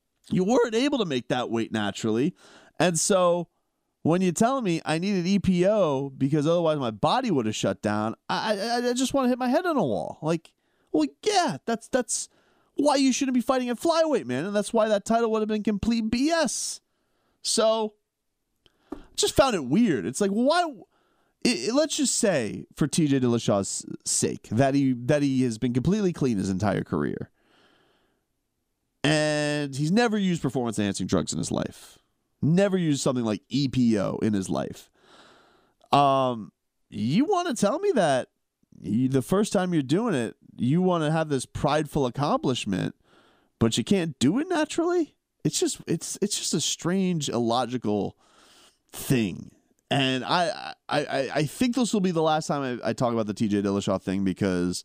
[0.30, 2.34] you weren't able to make that weight naturally.
[2.78, 3.48] And so
[4.02, 8.14] when you tell me I needed EPO because otherwise my body would have shut down,
[8.28, 10.18] I, I, I just want to hit my head on a wall.
[10.22, 10.52] Like,
[10.92, 12.28] well, yeah, that's that's
[12.74, 15.48] why you shouldn't be fighting at flyweight, man, and that's why that title would have
[15.48, 16.80] been complete BS.
[17.42, 17.94] So,
[19.16, 20.06] just found it weird.
[20.06, 20.64] It's like, why?
[21.42, 26.12] It, let's just say, for TJ Dillashaw's sake, that he that he has been completely
[26.12, 27.30] clean his entire career,
[29.02, 31.98] and he's never used performance enhancing drugs in his life.
[32.42, 34.90] Never used something like EPO in his life.
[35.92, 36.52] Um,
[36.88, 38.28] you want to tell me that
[38.80, 42.94] you, the first time you're doing it, you want to have this prideful accomplishment,
[43.58, 45.14] but you can't do it naturally?
[45.44, 48.16] It's just it's it's just a strange, illogical
[48.92, 49.52] thing.
[49.90, 53.26] And I I I think this will be the last time I, I talk about
[53.26, 54.84] the TJ Dillashaw thing because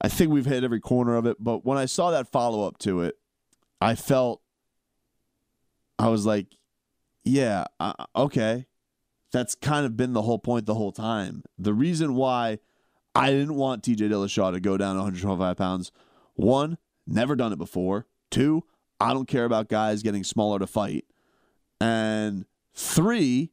[0.00, 1.36] I think we've hit every corner of it.
[1.40, 3.16] But when I saw that follow up to it,
[3.80, 4.42] I felt
[5.98, 6.46] I was like,
[7.24, 8.66] yeah, uh, okay.
[9.32, 11.44] That's kind of been the whole point the whole time.
[11.56, 12.58] The reason why
[13.14, 15.92] I didn't want TJ Dillashaw to go down 125 pounds.
[16.34, 18.06] One, never done it before.
[18.30, 18.64] Two,
[18.98, 21.04] I don't care about guys getting smaller to fight.
[21.80, 22.44] And
[22.74, 23.52] three,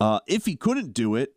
[0.00, 1.34] uh, if he couldn't do it,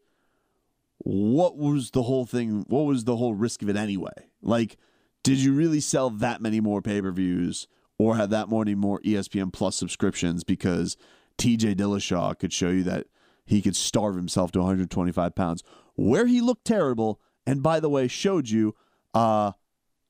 [1.00, 2.66] what was the whole thing?
[2.68, 4.30] What was the whole risk of it anyway?
[4.42, 4.78] Like,
[5.24, 7.68] did you really sell that many more pay per views
[7.98, 10.98] or have that many more ESPN Plus subscriptions because
[11.38, 13.08] TJ Dillashaw could show you that
[13.46, 15.64] he could starve himself to 125 pounds,
[15.96, 18.76] where he looked terrible, and by the way, showed you
[19.14, 19.54] uh,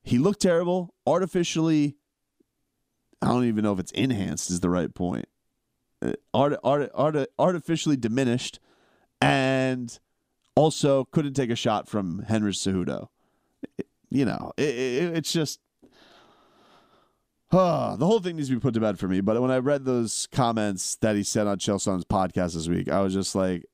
[0.02, 1.96] he looked terrible, artificially.
[3.22, 5.26] I don't even know if it's enhanced is the right point.
[6.00, 8.60] Uh, art, art, art, artificially diminished,
[9.20, 9.98] and
[10.54, 13.08] also couldn't take a shot from Henry Cejudo.
[14.10, 15.60] you know, it, it, it's just
[17.50, 17.56] the
[18.00, 19.20] whole thing needs to be put to bed for me.
[19.20, 22.90] But when I read those comments that he said on Chael Sonnen's podcast this week,
[22.90, 23.64] I was just like,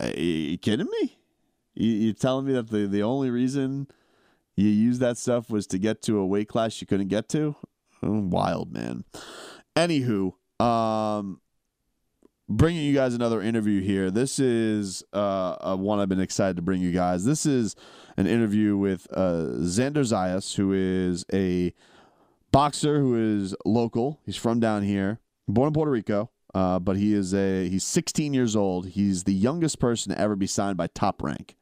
[0.00, 1.18] "Are you kidding me?
[1.74, 3.88] You, are telling me that the, the only reason
[4.56, 7.56] you used that stuff was to get to a weight class you couldn't get to?
[8.02, 9.04] Oh, wild, man.
[9.76, 11.40] Anywho, um,
[12.50, 14.10] bringing you guys another interview here.
[14.10, 17.24] This is uh, one I've been excited to bring you guys.
[17.24, 17.76] This is
[18.16, 21.72] an interview with uh, Xander Zayas, who is a
[22.50, 24.18] boxer who is local.
[24.26, 28.34] He's from down here, born in Puerto Rico, uh, but he is a he's 16
[28.34, 28.88] years old.
[28.88, 31.56] He's the youngest person to ever be signed by Top Rank.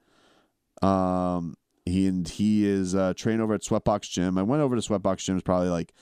[0.80, 1.56] Um,
[1.88, 4.38] he and he is uh, trained over at Sweatbox Gym.
[4.38, 5.92] I went over to Sweatbox Gyms probably like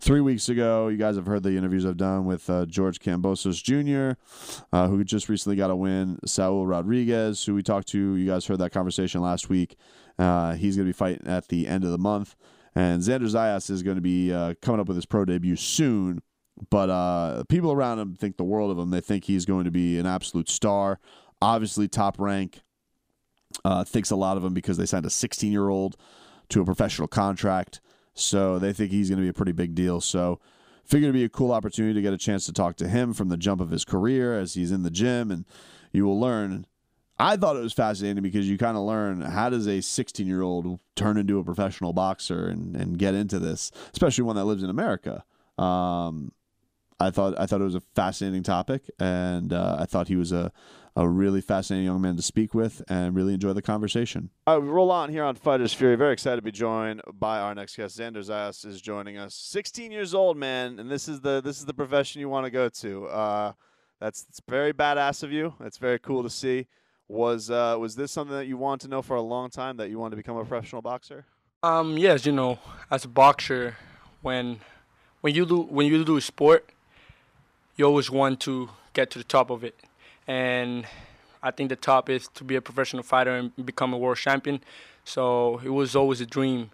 [0.00, 0.88] three weeks ago.
[0.88, 4.20] You guys have heard the interviews I've done with uh, George Kambosos Jr.,
[4.72, 6.18] uh, who just recently got a win.
[6.24, 8.16] Saul Rodriguez, who we talked to.
[8.16, 9.76] You guys heard that conversation last week.
[10.18, 12.36] Uh, he's going to be fighting at the end of the month.
[12.74, 16.22] And Xander Zayas is going to be uh, coming up with his pro debut soon.
[16.70, 18.90] But uh, people around him think the world of him.
[18.90, 21.00] They think he's going to be an absolute star.
[21.40, 22.62] Obviously, top rank
[23.64, 25.96] uh, thinks a lot of him because they signed a 16 year old
[26.48, 27.80] to a professional contract.
[28.14, 30.00] So they think he's going to be a pretty big deal.
[30.00, 30.40] So
[30.84, 33.28] figured it'd be a cool opportunity to get a chance to talk to him from
[33.28, 35.44] the jump of his career as he's in the gym, and
[35.92, 36.66] you will learn.
[37.18, 40.42] I thought it was fascinating because you kind of learn how does a 16 year
[40.42, 44.62] old turn into a professional boxer and, and get into this, especially one that lives
[44.62, 45.24] in America.
[45.56, 46.32] Um,
[46.98, 50.32] I thought I thought it was a fascinating topic, and uh, I thought he was
[50.32, 50.52] a
[50.94, 54.30] a really fascinating young man to speak with, and really enjoy the conversation.
[54.46, 55.96] All right, we roll on here on Fighters Fury.
[55.96, 57.98] Very excited to be joined by our next guest.
[57.98, 59.34] Xander Zayas is joining us.
[59.34, 62.50] 16 years old, man, and this is the this is the profession you want to
[62.50, 63.06] go to.
[63.06, 63.52] Uh,
[64.00, 65.54] that's it's very badass of you.
[65.60, 66.66] That's very cool to see.
[67.08, 69.90] Was uh, was this something that you wanted to know for a long time that
[69.90, 71.26] you wanted to become a professional boxer?
[71.62, 72.58] Um, yes, you know,
[72.90, 73.76] as a boxer,
[74.20, 74.60] when
[75.20, 76.70] when you do when you do a sport,
[77.76, 79.76] you always want to get to the top of it,
[80.26, 80.86] and
[81.42, 84.60] I think the top is to be a professional fighter and become a world champion.
[85.04, 86.70] So it was always a dream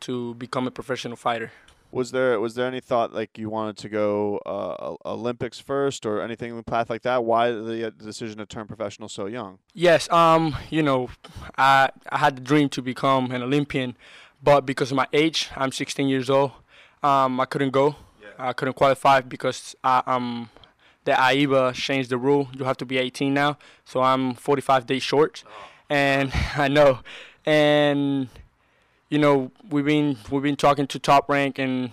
[0.00, 1.52] to become a professional fighter.
[1.92, 6.20] Was there was there any thought like you wanted to go uh, Olympics first or
[6.20, 7.24] anything in the path like that?
[7.24, 9.58] Why the uh, decision to turn professional so young?
[9.72, 11.10] Yes, um, you know,
[11.56, 13.96] I I had the dream to become an Olympian,
[14.42, 16.52] but because of my age, I'm 16 years old.
[17.02, 17.94] Um, I couldn't go.
[18.20, 18.28] Yeah.
[18.38, 20.50] I couldn't qualify because I, um,
[21.06, 22.48] the AIBA changed the rule.
[22.52, 25.50] You have to be 18 now, so I'm 45 days short, oh.
[25.88, 26.98] and I know,
[27.46, 28.28] and
[29.08, 31.90] you know we've been we've been talking to Top Rank, and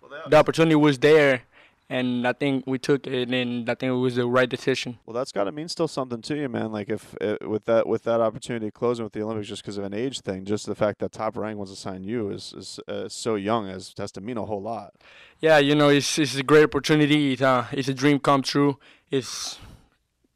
[0.00, 1.42] well, the opportunity was there,
[1.90, 4.98] and I think we took it, and I think it was the right decision.
[5.06, 6.70] Well, that's got to mean still something to you, man.
[6.70, 9.84] Like if it, with that with that opportunity closing with the Olympics just because of
[9.84, 12.80] an age thing, just the fact that Top Rank wants to sign you is is
[12.88, 14.94] uh, so young as has to mean a whole lot.
[15.40, 17.32] Yeah, you know, it's it's a great opportunity.
[17.32, 18.78] It's, uh, it's a dream come true.
[19.10, 19.58] It's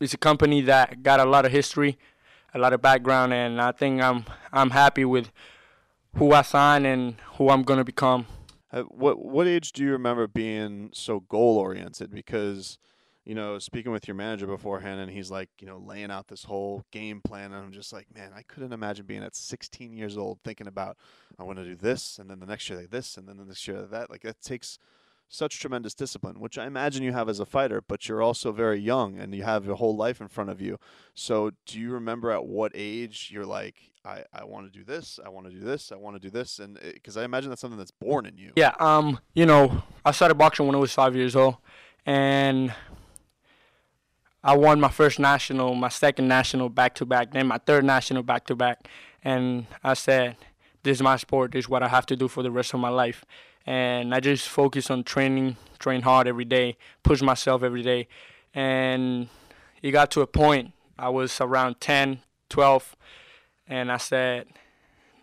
[0.01, 1.99] it's a company that got a lot of history,
[2.55, 5.31] a lot of background, and I think I'm I'm happy with
[6.17, 8.27] who I signed and who I'm gonna become.
[8.73, 12.11] Uh, what what age do you remember being so goal oriented?
[12.11, 12.79] Because
[13.25, 16.45] you know, speaking with your manager beforehand, and he's like, you know, laying out this
[16.45, 20.16] whole game plan, and I'm just like, man, I couldn't imagine being at 16 years
[20.16, 20.97] old thinking about
[21.39, 23.45] I want to do this, and then the next year like this, and then the
[23.45, 24.11] next year like that.
[24.11, 24.79] Like that takes
[25.33, 28.78] such tremendous discipline, which I imagine you have as a fighter, but you're also very
[28.78, 30.78] young and you have your whole life in front of you.
[31.14, 35.18] So, do you remember at what age you're like, I, I want to do this,
[35.24, 37.62] I want to do this, I want to do this, and because I imagine that's
[37.62, 38.53] something that's born in you.
[38.57, 41.57] Yeah, um, you know, I started boxing when I was five years old,
[42.05, 42.74] and
[44.45, 48.22] I won my first national, my second national back to back, then my third national
[48.22, 48.87] back to back,
[49.24, 50.37] and I said,
[50.83, 51.53] "This is my sport.
[51.53, 53.24] This is what I have to do for the rest of my life."
[53.67, 58.09] And I just focus on training, train hard every day, push myself every day,
[58.55, 59.29] and
[59.83, 60.73] it got to a point.
[60.99, 62.97] I was around 10, 12
[63.67, 64.47] and I said,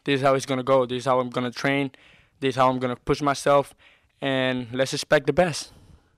[0.04, 0.86] "This is how it's gonna go.
[0.86, 1.92] This is how I'm gonna train.
[2.40, 3.76] This is how I'm gonna push myself,
[4.22, 5.72] and let's expect the best."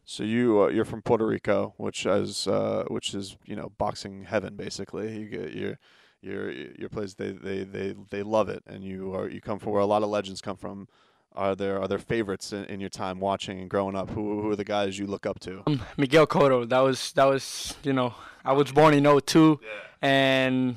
[0.06, 4.26] So you uh, you're from Puerto Rico, which is uh, which is you know boxing
[4.26, 5.18] heaven basically.
[5.20, 5.80] You get your
[6.22, 9.72] your your place they, they, they, they love it, and you are you come from
[9.74, 10.88] where a lot of legends come from.
[11.34, 14.10] Are there are there favorites in, in your time watching and growing up?
[14.10, 15.64] Who who are the guys you look up to?
[15.66, 16.68] Um, Miguel Cotto.
[16.68, 18.14] That was that was you know
[18.44, 19.70] I was born in 02, yeah.
[20.02, 20.76] and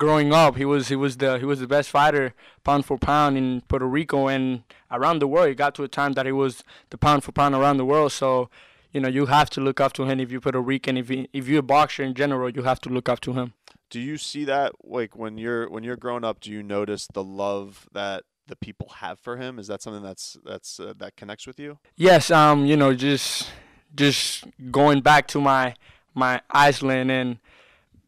[0.00, 2.34] growing up, he was he was the he was the best fighter
[2.64, 5.48] pound for pound in Puerto Rico and around the world.
[5.48, 8.10] It got to a time that he was the pound for pound around the world.
[8.10, 8.50] So,
[8.92, 10.96] you know, you have to look up to him if you're Puerto Rican.
[10.96, 13.52] If you, if you're a boxer in general, you have to look up to him.
[13.90, 16.40] Do you see that like when you're when you're growing up?
[16.40, 19.58] Do you notice the love that the people have for him?
[19.58, 21.78] Is that something that's that's uh, that connects with you?
[21.96, 22.30] Yes.
[22.30, 22.66] Um.
[22.66, 23.48] You know, just
[23.94, 25.74] just going back to my
[26.14, 27.38] my Iceland and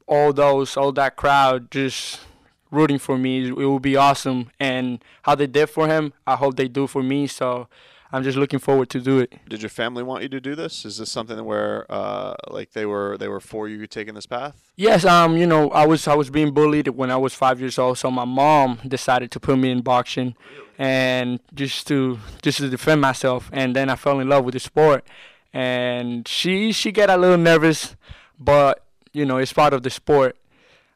[0.07, 2.21] all those all that crowd just
[2.71, 3.49] rooting for me.
[3.49, 4.51] It will be awesome.
[4.59, 7.27] And how they did for him, I hope they do for me.
[7.29, 7.69] So
[8.13, 9.33] I'm just looking forward to do it.
[9.49, 10.85] Did your family want you to do this?
[10.85, 14.55] Is this something where uh, like they were they were for you taking this path?
[14.77, 15.05] Yes.
[15.05, 15.37] Um.
[15.37, 17.99] You know, I was I was being bullied when I was five years old.
[17.99, 20.35] So my mom decided to put me in boxing,
[20.79, 23.49] and just to just to defend myself.
[23.53, 25.07] And then I fell in love with the sport.
[25.55, 27.95] And she she got a little nervous,
[28.39, 30.37] but you know, it's part of the sport.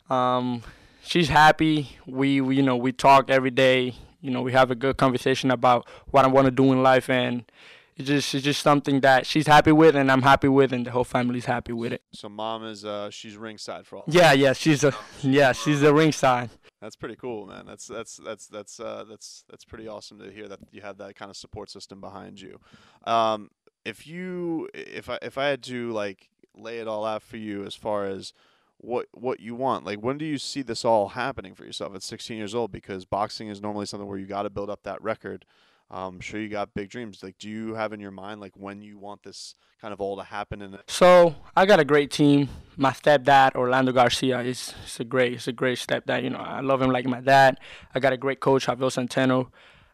[0.08, 0.62] Um,
[1.02, 1.96] she's happy.
[2.06, 3.94] We, we, you know, we talk every day.
[4.26, 7.08] You know, we have a good conversation about what I want to do in life,
[7.08, 7.44] and
[7.96, 10.90] it's just it's just something that she's happy with, and I'm happy with, and the
[10.90, 12.02] whole family's happy with it.
[12.12, 14.04] So mom is uh, she's ringside for all.
[14.08, 16.50] Yeah, yeah, she's a yeah, she's a ringside.
[16.80, 17.66] That's pretty cool, man.
[17.66, 21.14] That's that's that's that's uh, that's that's pretty awesome to hear that you have that
[21.14, 22.58] kind of support system behind you.
[23.04, 23.50] Um,
[23.84, 27.64] if you if I if I had to like lay it all out for you
[27.64, 28.32] as far as
[28.78, 29.84] what what you want.
[29.84, 32.72] Like when do you see this all happening for yourself at 16 years old?
[32.72, 35.44] Because boxing is normally something where you got to build up that record.
[35.90, 37.22] I'm sure you got big dreams.
[37.22, 40.16] Like, do you have in your mind like when you want this kind of all
[40.16, 40.60] to happen?
[40.62, 42.48] And So I got a great team.
[42.76, 46.24] My stepdad Orlando Garcia is, is a great, it's a great stepdad.
[46.24, 47.58] You know, I love him like my dad.
[47.94, 49.48] I got a great coach Javier Centeno.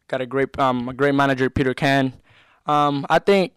[0.08, 2.14] Got a great, um, a great manager Peter Kahn.
[2.64, 3.52] Um, I think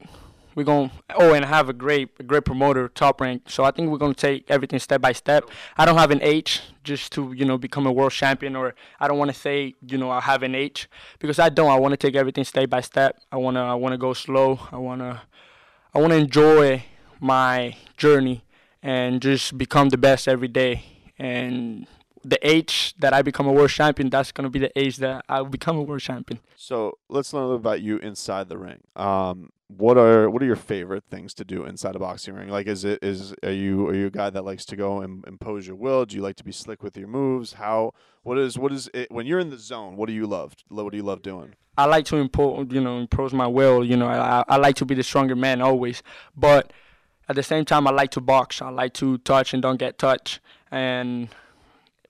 [0.56, 0.90] we're going.
[0.90, 3.50] to Oh, and have a great, a great promoter, top rank.
[3.50, 5.50] So I think we're gonna take everything step by step.
[5.78, 9.08] I don't have an H just to you know become a world champion, or I
[9.08, 10.90] don't want to say you know I have an H
[11.20, 11.70] because I don't.
[11.70, 13.20] I want to take everything step by step.
[13.32, 14.60] I wanna, I wanna go slow.
[14.72, 15.24] I wanna,
[15.94, 16.84] I wanna enjoy
[17.20, 18.44] my journey
[18.82, 20.84] and just become the best every day.
[21.18, 21.88] And
[22.24, 25.44] the age that I become a world champion, that's gonna be the age that I
[25.44, 26.40] become a world champion.
[26.56, 28.82] So let's learn a little about you inside the ring.
[28.96, 32.50] Um, what are what are your favorite things to do inside a boxing ring?
[32.50, 35.24] Like, is it is are you are you a guy that likes to go and
[35.26, 36.06] impose your will?
[36.06, 37.54] Do you like to be slick with your moves?
[37.54, 37.94] How
[38.24, 39.96] what is what is it when you're in the zone?
[39.96, 40.56] What do you love?
[40.70, 41.56] What do you love doing?
[41.78, 43.84] I like to impose, you know, impose my will.
[43.84, 46.02] You know, I, I like to be the stronger man always.
[46.36, 46.72] But
[47.28, 48.62] at the same time, I like to box.
[48.62, 50.40] I like to touch and don't get touched.
[50.72, 51.30] And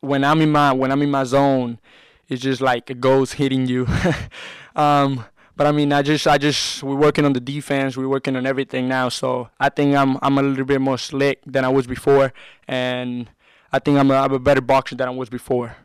[0.01, 1.79] when I'm in my when I'm in my zone,
[2.27, 3.87] it's just like a ghost hitting you.
[4.75, 5.25] um,
[5.55, 7.95] but I mean, I just I just we're working on the defense.
[7.95, 9.09] We're working on everything now.
[9.09, 12.33] So I think I'm I'm a little bit more slick than I was before,
[12.67, 13.29] and
[13.71, 15.77] I think I'm a, I'm a better boxer than I was before.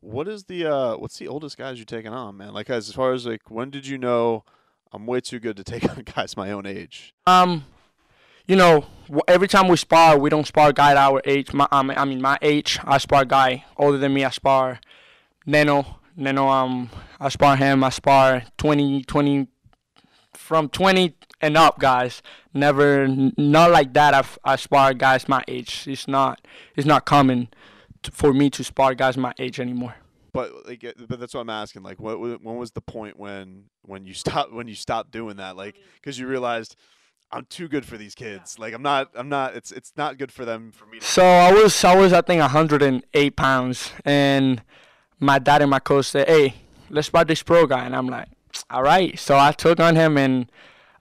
[0.00, 2.54] What is the uh what's the oldest guys you're taking on, man?
[2.54, 4.44] Like as far as like when did you know
[4.92, 7.12] I'm way too good to take on guys my own age?
[7.26, 7.64] Um,
[8.46, 8.86] you know,
[9.26, 11.52] every time we spar, we don't spar guy at our age.
[11.52, 14.24] My, I mean, my age, I spar guy older than me.
[14.24, 14.78] I spar
[16.18, 16.34] Neno.
[16.36, 16.90] Neno, um,
[17.20, 17.84] I spar him.
[17.84, 19.48] I spar 20, 20,
[20.34, 22.22] from 20 and up, guys.
[22.54, 24.14] Never, not like that.
[24.14, 25.84] I, I spar guys my age.
[25.86, 26.40] It's not,
[26.74, 27.48] it's not common
[28.02, 29.96] t- for me to spar guys my age anymore.
[30.32, 31.82] But like, uh, but that's what I'm asking.
[31.82, 35.56] Like, what when was the point when when you stopped when you stopped doing that?
[35.56, 36.76] Like, because you realized
[37.32, 38.58] I'm too good for these kids.
[38.58, 39.10] Like, I'm not.
[39.14, 39.56] I'm not.
[39.56, 40.98] It's it's not good for them for me.
[40.98, 44.62] To, So I was I was I think 108 pounds, and
[45.20, 46.54] my dad and my coach said, "Hey,
[46.90, 48.28] let's spot this pro guy," and I'm like,
[48.70, 50.50] "All right." So I took on him, and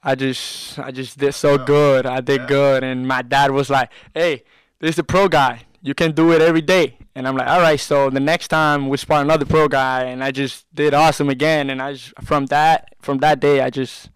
[0.03, 2.05] I just I just did so good.
[2.05, 4.43] I did good, and my dad was like, "Hey,
[4.79, 5.63] this is the pro guy.
[5.81, 8.89] You can do it every day." And I'm like, "All right." So the next time
[8.89, 11.69] we spot another pro guy, and I just did awesome again.
[11.69, 14.09] And I just, from that from that day, I just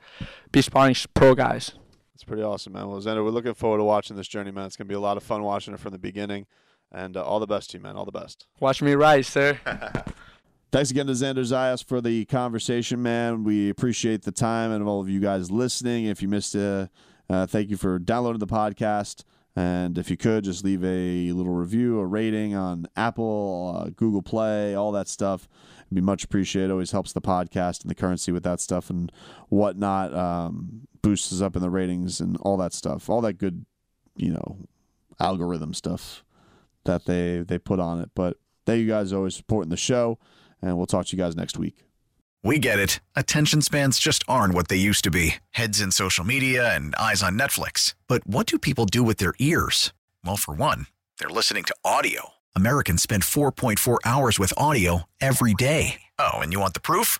[0.52, 1.74] be sparring pro guys.
[2.14, 2.88] it's pretty awesome, man.
[2.88, 4.66] Well, Xander, we're looking forward to watching this journey, man.
[4.66, 6.48] It's gonna be a lot of fun watching it from the beginning,
[6.92, 7.96] and uh, all the best to you, man.
[7.96, 8.48] All the best.
[8.60, 9.60] Watch me rise, sir.
[10.72, 13.44] Thanks again to Xander Zayas for the conversation, man.
[13.44, 16.06] We appreciate the time and all of you guys listening.
[16.06, 16.90] If you missed it,
[17.28, 19.24] uh, thank you for downloading the podcast.
[19.56, 24.22] And if you could, just leave a little review, a rating on Apple, uh, Google
[24.22, 25.50] Play, all that stuff.
[25.88, 26.70] It'd be much appreciated.
[26.70, 29.12] Always helps the podcast and the currency with that stuff and
[29.50, 30.14] whatnot.
[30.14, 33.10] Um, boosts us up in the ratings and all that stuff.
[33.10, 33.66] All that good,
[34.16, 34.60] you know,
[35.20, 36.24] algorithm stuff
[36.86, 38.10] that they they put on it.
[38.16, 40.20] But thank you guys always supporting the show
[40.62, 41.86] and we'll talk to you guys next week.
[42.44, 43.00] We get it.
[43.16, 47.22] Attention spans just aren't what they used to be heads in social media and eyes
[47.22, 47.96] on Netflix.
[48.08, 49.94] But what do people do with their ears?
[50.24, 50.88] Well, for one,
[51.20, 52.30] they're listening to audio.
[52.56, 56.02] Americans spend 4.4 hours with audio every day.
[56.18, 57.20] Oh, and you want the proof?